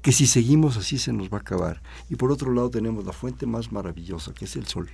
[0.00, 1.82] que si seguimos así se nos va a acabar.
[2.08, 4.88] Y por otro lado tenemos la fuente más maravillosa, que es el sol,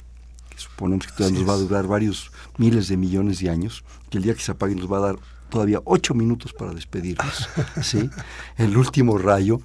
[0.54, 3.84] que suponemos que todavía Así nos va a durar varios miles de millones de años,
[4.10, 5.16] que el día que se apague nos va a dar
[5.50, 7.48] todavía ocho minutos para despedirnos,
[7.82, 8.08] ¿sí?
[8.56, 9.60] El último rayo,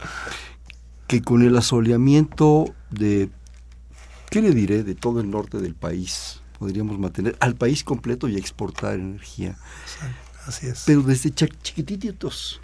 [1.08, 3.30] que con el asoleamiento de,
[4.30, 8.36] ¿qué le diré?, de todo el norte del país, podríamos mantener al país completo y
[8.38, 9.58] exportar energía.
[10.46, 10.84] Así es.
[10.86, 12.60] Pero desde chi- chiquititos,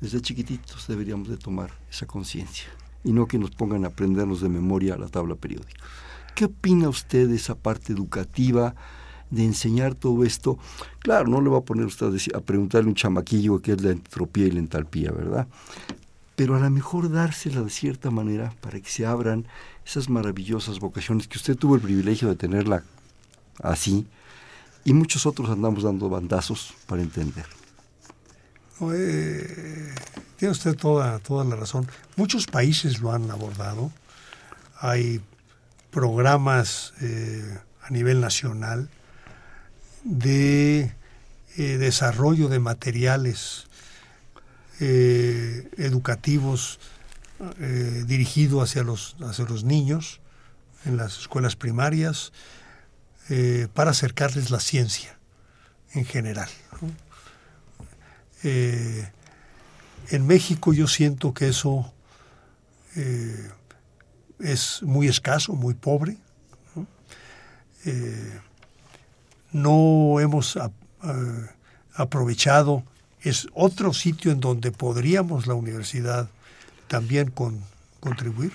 [0.00, 2.66] desde chiquititos deberíamos de tomar esa conciencia
[3.04, 5.84] y no que nos pongan a aprendernos de memoria la tabla periódica.
[6.34, 8.74] ¿Qué opina usted de esa parte educativa,
[9.30, 10.58] de enseñar todo esto?
[10.98, 13.90] Claro, no le va a poner usted a, preguntarle a un chamaquillo qué es la
[13.90, 15.46] entropía y la entalpía, ¿verdad?
[16.34, 19.46] Pero a lo mejor dársela de cierta manera para que se abran
[19.86, 22.82] esas maravillosas vocaciones que usted tuvo el privilegio de tenerla
[23.62, 24.06] así
[24.84, 27.46] y muchos otros andamos dando bandazos para entender.
[28.92, 29.94] Eh,
[30.36, 31.86] tiene usted toda, toda la razón.
[32.16, 33.92] Muchos países lo han abordado.
[34.80, 35.20] Hay
[35.94, 38.88] programas eh, a nivel nacional
[40.02, 40.92] de
[41.56, 43.68] eh, desarrollo de materiales
[44.80, 46.80] eh, educativos
[47.60, 50.20] eh, dirigido hacia los, hacia los niños
[50.84, 52.32] en las escuelas primarias
[53.72, 55.18] para acercarles la ciencia
[55.94, 56.50] en general.
[58.42, 61.90] En México yo siento que eso
[64.40, 66.16] es muy escaso, muy pobre.
[69.52, 70.58] no hemos
[71.94, 72.82] aprovechado,
[73.22, 76.28] es otro sitio en donde podríamos la universidad
[76.88, 77.60] también con,
[78.00, 78.52] contribuir.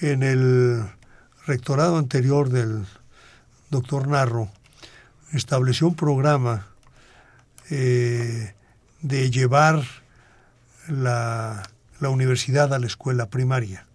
[0.00, 0.84] En el
[1.46, 2.84] rectorado anterior del
[3.70, 4.48] doctor Narro
[5.32, 6.66] estableció un programa
[7.70, 8.54] eh,
[9.00, 9.82] de llevar
[10.88, 11.62] la,
[12.00, 13.86] la, universidad a la escuela primaria.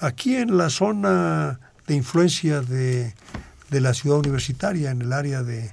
[0.00, 3.14] Aquí en la zona de influencia de,
[3.70, 5.72] de la ciudad universitaria, en el área de,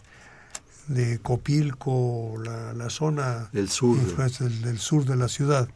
[0.88, 3.98] de Copilco, la, la zona del sur.
[3.98, 5.68] Del, del, sur de la ciudad,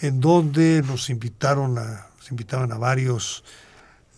[0.00, 3.44] en donde nos invitaron a, nos invitaban a varios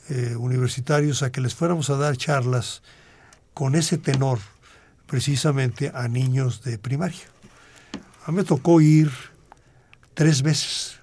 [0.08, 2.82] eh, universitarios a que les fuéramos a dar charlas
[3.54, 4.38] con ese tenor
[5.06, 7.24] precisamente a niños de primaria.
[8.24, 9.10] A mí me tocó ir
[10.14, 10.95] tres veces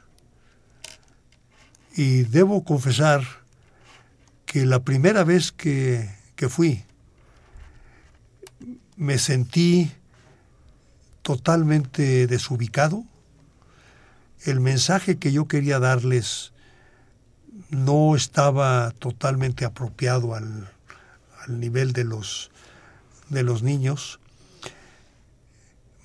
[1.95, 3.23] y debo confesar
[4.45, 6.83] que la primera vez que, que fui
[8.95, 9.91] me sentí
[11.21, 13.03] totalmente desubicado,
[14.45, 16.51] el mensaje que yo quería darles
[17.69, 20.69] no estaba totalmente apropiado al,
[21.47, 22.51] nivel de los,
[23.29, 24.19] de los niños.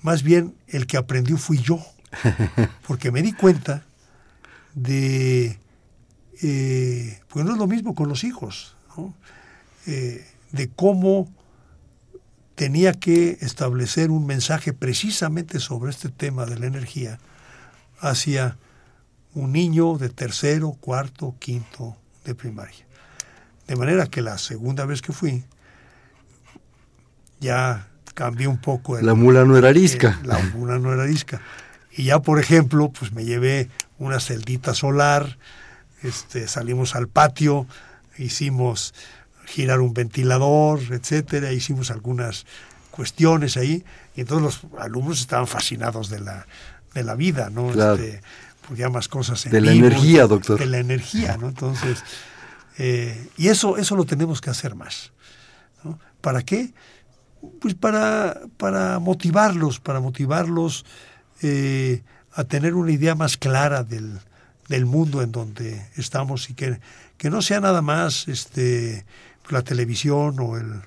[0.01, 1.79] Más bien el que aprendió fui yo,
[2.87, 3.83] porque me di cuenta
[4.73, 5.59] de,
[6.41, 8.75] eh, pues no es lo mismo con los hijos,
[9.87, 11.27] eh, de cómo
[12.55, 17.19] tenía que establecer un mensaje precisamente sobre este tema de la energía
[17.99, 18.57] hacia
[19.33, 22.85] un niño de tercero, cuarto, quinto de primaria.
[23.67, 25.43] De manera que la segunda vez que fui,
[27.39, 28.99] ya cambié un poco.
[28.99, 30.19] la mula no era arisca.
[30.23, 31.41] la mula no era arisca.
[31.91, 35.37] Y ya, por ejemplo, pues me llevé una celdita solar,
[36.03, 37.67] este, salimos al patio,
[38.17, 38.93] hicimos
[39.45, 42.45] girar un ventilador, etcétera, hicimos algunas
[42.91, 43.83] cuestiones ahí,
[44.15, 46.45] y todos los alumnos estaban fascinados de la,
[46.93, 47.69] de la vida, ¿no?
[47.69, 48.21] Este,
[48.67, 50.59] porque más cosas en De la energía, doctor.
[50.59, 51.49] De la energía, ¿no?
[51.49, 52.03] Entonces,
[52.77, 55.11] eh, y eso, eso lo tenemos que hacer más.
[55.83, 55.99] ¿no?
[56.21, 56.73] ¿Para qué?
[57.59, 60.85] Pues para, para motivarlos, para motivarlos
[61.41, 64.19] eh, a tener una idea más clara del,
[64.69, 66.79] del, mundo en donde estamos y que,
[67.17, 69.05] que no sea nada más este,
[69.49, 70.81] la televisión o, el,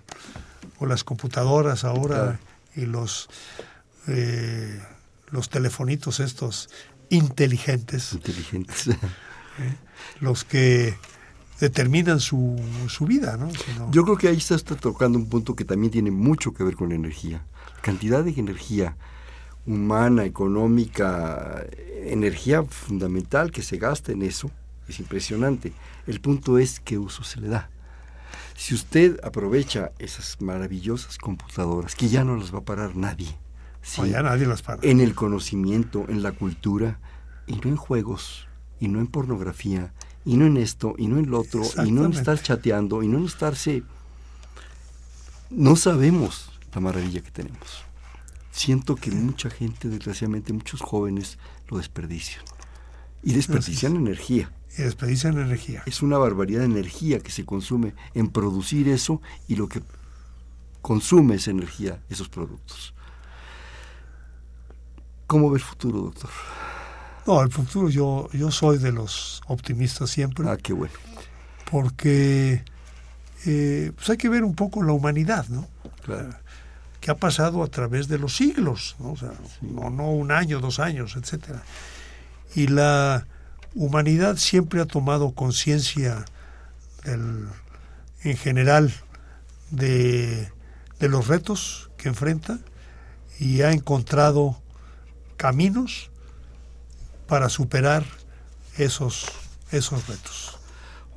[0.78, 2.40] o las computadoras ahora
[2.74, 3.28] y los...
[4.08, 4.80] Eh,
[5.32, 6.68] los telefonitos estos
[7.08, 8.12] inteligentes.
[8.12, 8.88] Inteligentes.
[8.88, 8.96] ¿eh?
[10.20, 10.94] los que
[11.58, 13.48] determinan su, su vida, ¿no?
[13.90, 16.74] Yo creo que ahí está, está tocando un punto que también tiene mucho que ver
[16.74, 17.44] con la energía.
[17.82, 18.96] Cantidad de energía
[19.66, 21.64] humana, económica,
[22.04, 24.50] energía fundamental que se gasta en eso,
[24.88, 25.72] es impresionante.
[26.06, 27.70] El punto es qué uso se le da.
[28.56, 33.38] Si usted aprovecha esas maravillosas computadoras, que ya no las va a parar nadie,
[33.98, 34.82] nadie las para.
[34.82, 36.98] En el conocimiento, en la cultura,
[37.46, 38.46] y no en juegos,
[38.78, 39.92] y no en pornografía,
[40.24, 43.08] y no en esto, y no en lo otro, y no en estar chateando, y
[43.08, 43.82] no en estarse...
[45.50, 47.84] No sabemos la maravilla que tenemos.
[48.52, 51.38] Siento que mucha gente, desgraciadamente, muchos jóvenes
[51.68, 52.44] lo desperdician.
[53.22, 54.52] Y desperdician energía.
[54.76, 55.82] Y desperdician energía.
[55.86, 59.82] Es una barbaridad de energía que se consume en producir eso y lo que
[60.82, 62.94] consume esa energía, esos productos.
[65.26, 66.30] ¿Cómo ve el futuro, doctor?
[67.26, 70.46] No, el futuro yo, yo soy de los optimistas siempre.
[70.46, 70.92] Ah, qué bueno.
[71.70, 72.62] Porque
[73.46, 75.66] eh, pues hay que ver un poco la humanidad, ¿no?
[76.02, 76.41] Claro.
[77.02, 79.14] Que ha pasado a través de los siglos, ¿no?
[79.90, 81.62] No, un año, dos años, etcétera.
[82.54, 83.26] Y la
[83.74, 86.24] humanidad siempre ha tomado conciencia
[87.04, 88.94] en general
[89.70, 90.50] de,
[91.00, 92.60] de los retos que enfrenta
[93.40, 94.62] y ha encontrado
[95.36, 96.10] caminos
[97.26, 98.04] para superar
[98.78, 99.26] esos,
[99.72, 100.58] esos retos.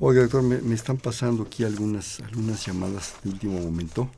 [0.00, 4.10] Oiga, doctor, me, están pasando aquí algunas, algunas llamadas de último momento.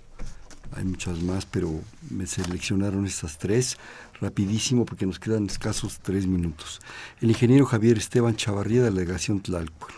[0.73, 3.79] Hay muchas más, pero me seleccionaron estas tres
[4.21, 6.81] rapidísimo porque nos quedan escasos tres minutos.
[7.21, 9.91] El ingeniero Javier Esteban Chavarría de la delegación Tlalpan.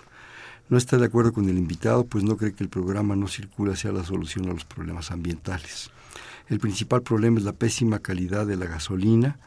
[0.68, 3.73] No está de acuerdo con el invitado, pues no cree que el programa no circula
[3.73, 5.91] hacia la solución a los problemas ambientales.
[6.49, 9.39] El principal problema es la pésima calidad de la gasolina,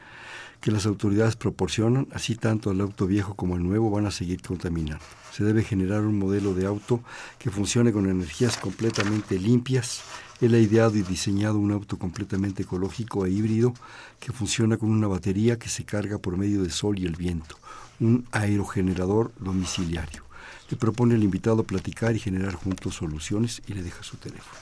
[0.60, 4.42] que las autoridades proporcionan, así tanto el auto viejo como el nuevo van a seguir
[4.42, 5.04] contaminando.
[5.32, 7.02] Se debe generar un modelo de auto
[7.38, 10.04] que funcione con energías completamente limpias.
[10.44, 13.74] Él ha ideado y diseñado un auto completamente ecológico e híbrido
[14.20, 17.58] que funciona con una batería que se carga por medio del sol y el viento,
[18.02, 20.26] un aerogenerador domiciliario.
[20.70, 24.60] Le propone al invitado platicar y generar juntos soluciones y le deja su teléfono.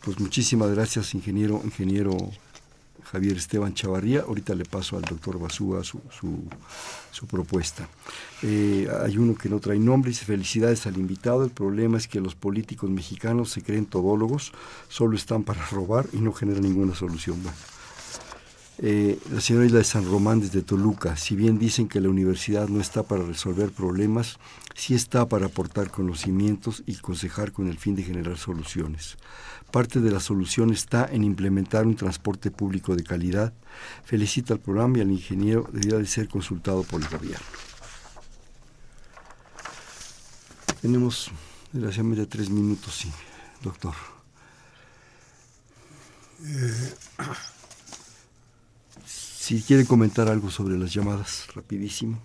[0.00, 2.16] Pues muchísimas gracias, ingeniero, ingeniero
[3.12, 4.22] Javier Esteban Chavarría.
[4.22, 7.88] Ahorita le paso al doctor Basúa su, su, propuesta.
[8.42, 11.44] Eh, hay uno que no trae nombre, dice felicidades al invitado.
[11.44, 14.52] El problema es que los políticos mexicanos se creen todólogos,
[14.88, 17.42] solo están para robar y no generan ninguna solución.
[17.42, 17.56] Bueno.
[18.78, 22.68] Eh, la señora Isla de San Román desde Toluca, si bien dicen que la universidad
[22.68, 24.38] no está para resolver problemas,
[24.74, 29.16] sí está para aportar conocimientos y aconsejar con el fin de generar soluciones.
[29.70, 33.54] Parte de la solución está en implementar un transporte público de calidad.
[34.04, 37.46] Felicita al programa y al ingeniero debería de ser consultado por el gobierno.
[40.82, 41.30] Tenemos
[41.72, 43.10] desgraciadamente tres minutos, sí,
[43.62, 43.94] doctor.
[46.44, 46.94] Eh,
[49.46, 52.20] si quiere comentar algo sobre las llamadas, rapidísimo.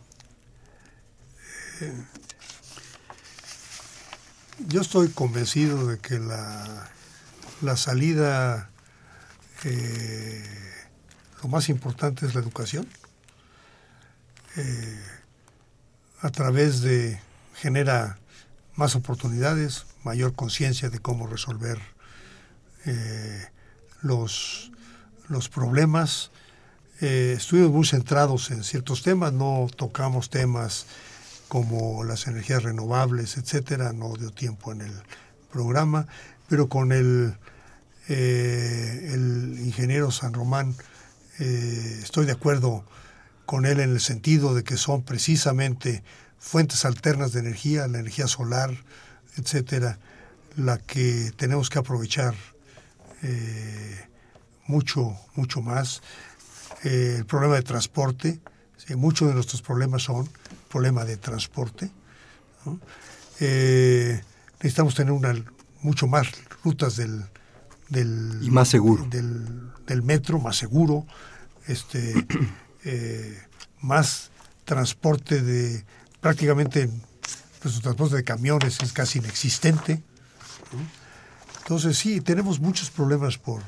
[4.68, 6.90] yo estoy convencido de que la,
[7.62, 8.72] la salida,
[9.66, 10.44] eh,
[11.44, 12.88] lo más importante es la educación.
[14.58, 15.04] Eh,
[16.22, 17.22] a través de
[17.54, 18.18] genera
[18.74, 21.78] más oportunidades, mayor conciencia de cómo resolver
[22.88, 23.48] eh,
[24.02, 24.72] los,
[25.28, 26.32] los problemas
[27.02, 30.86] eh, estuvimos muy centrados en ciertos temas, no tocamos temas
[31.48, 34.94] como las energías renovables, etcétera, no dio tiempo en el
[35.52, 36.06] programa,
[36.48, 37.36] pero con el,
[38.08, 40.76] eh, el ingeniero San Román
[41.40, 42.86] eh, estoy de acuerdo
[43.48, 46.04] con él en el sentido de que son precisamente
[46.38, 48.70] fuentes alternas de energía, la energía solar,
[49.38, 49.98] etcétera,
[50.56, 52.36] la que tenemos que aprovechar
[54.68, 56.02] mucho, mucho más.
[56.84, 58.40] Eh, el problema de transporte.
[58.96, 60.28] Muchos de nuestros problemas son
[60.68, 61.90] problema de transporte.
[63.40, 64.22] Eh,
[64.56, 65.34] necesitamos tener una,
[65.82, 66.28] mucho más
[66.64, 67.24] rutas del,
[67.90, 71.06] del y más seguro del, metro más seguro
[71.68, 72.14] este
[72.86, 73.38] eh,
[73.82, 74.32] más
[74.64, 75.84] transporte de
[76.22, 76.90] prácticamente
[77.64, 80.02] nuestro transporte de camiones es casi inexistente
[81.60, 83.62] entonces sí tenemos muchos problemas por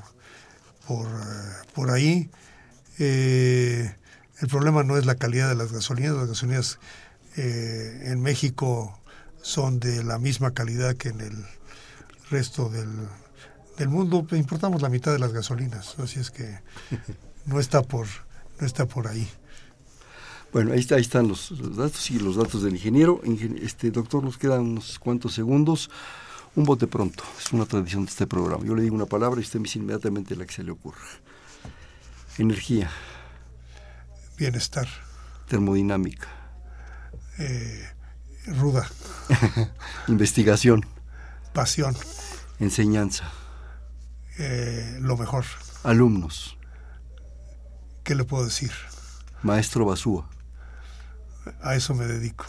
[0.88, 1.08] por,
[1.74, 2.30] por ahí
[3.00, 3.96] eh,
[4.40, 6.80] el problema no es la calidad de las gasolinas, las gasolinas
[7.38, 9.00] eh, en México
[9.42, 11.46] son de la misma calidad que en el
[12.30, 12.90] resto del,
[13.78, 14.26] del mundo.
[14.32, 16.60] Importamos la mitad de las gasolinas, así es que
[17.46, 18.08] no está por,
[18.60, 19.28] no está por ahí.
[20.52, 23.22] Bueno, ahí, está, ahí están los, datos y los datos del ingeniero.
[23.60, 25.90] Este doctor, nos quedan unos cuantos segundos.
[26.56, 28.64] Un bote pronto, es una tradición de este programa.
[28.64, 31.02] Yo le digo una palabra y usted me dice inmediatamente la que se le ocurra.
[32.38, 32.90] Energía.
[34.38, 34.88] Bienestar.
[35.48, 36.28] Termodinámica.
[37.38, 37.88] Eh,
[38.48, 38.90] ruda.
[40.08, 40.86] Investigación.
[41.54, 41.96] Pasión.
[42.60, 43.32] Enseñanza.
[44.40, 45.46] Eh, lo mejor.
[45.84, 46.58] Alumnos.
[48.04, 48.72] ¿Qué le puedo decir?
[49.44, 50.28] Maestro Basúa.
[51.62, 52.46] A eso me dedico.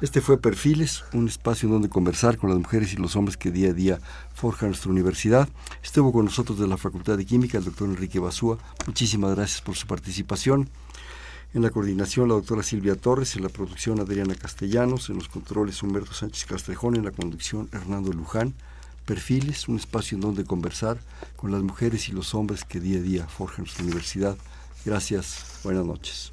[0.00, 3.50] Este fue Perfiles, un espacio en donde conversar con las mujeres y los hombres que
[3.50, 3.98] día a día
[4.34, 5.48] forjan nuestra universidad.
[5.82, 8.58] Estuvo con nosotros de la Facultad de Química el doctor Enrique Basúa.
[8.86, 10.68] Muchísimas gracias por su participación.
[11.52, 15.82] En la coordinación la doctora Silvia Torres, en la producción Adriana Castellanos, en los controles
[15.82, 18.54] Humberto Sánchez Castrejón, en la conducción Hernando Luján.
[19.04, 20.98] Perfiles, un espacio en donde conversar
[21.34, 24.36] con las mujeres y los hombres que día a día forjan nuestra universidad.
[24.84, 26.32] Gracias, buenas noches.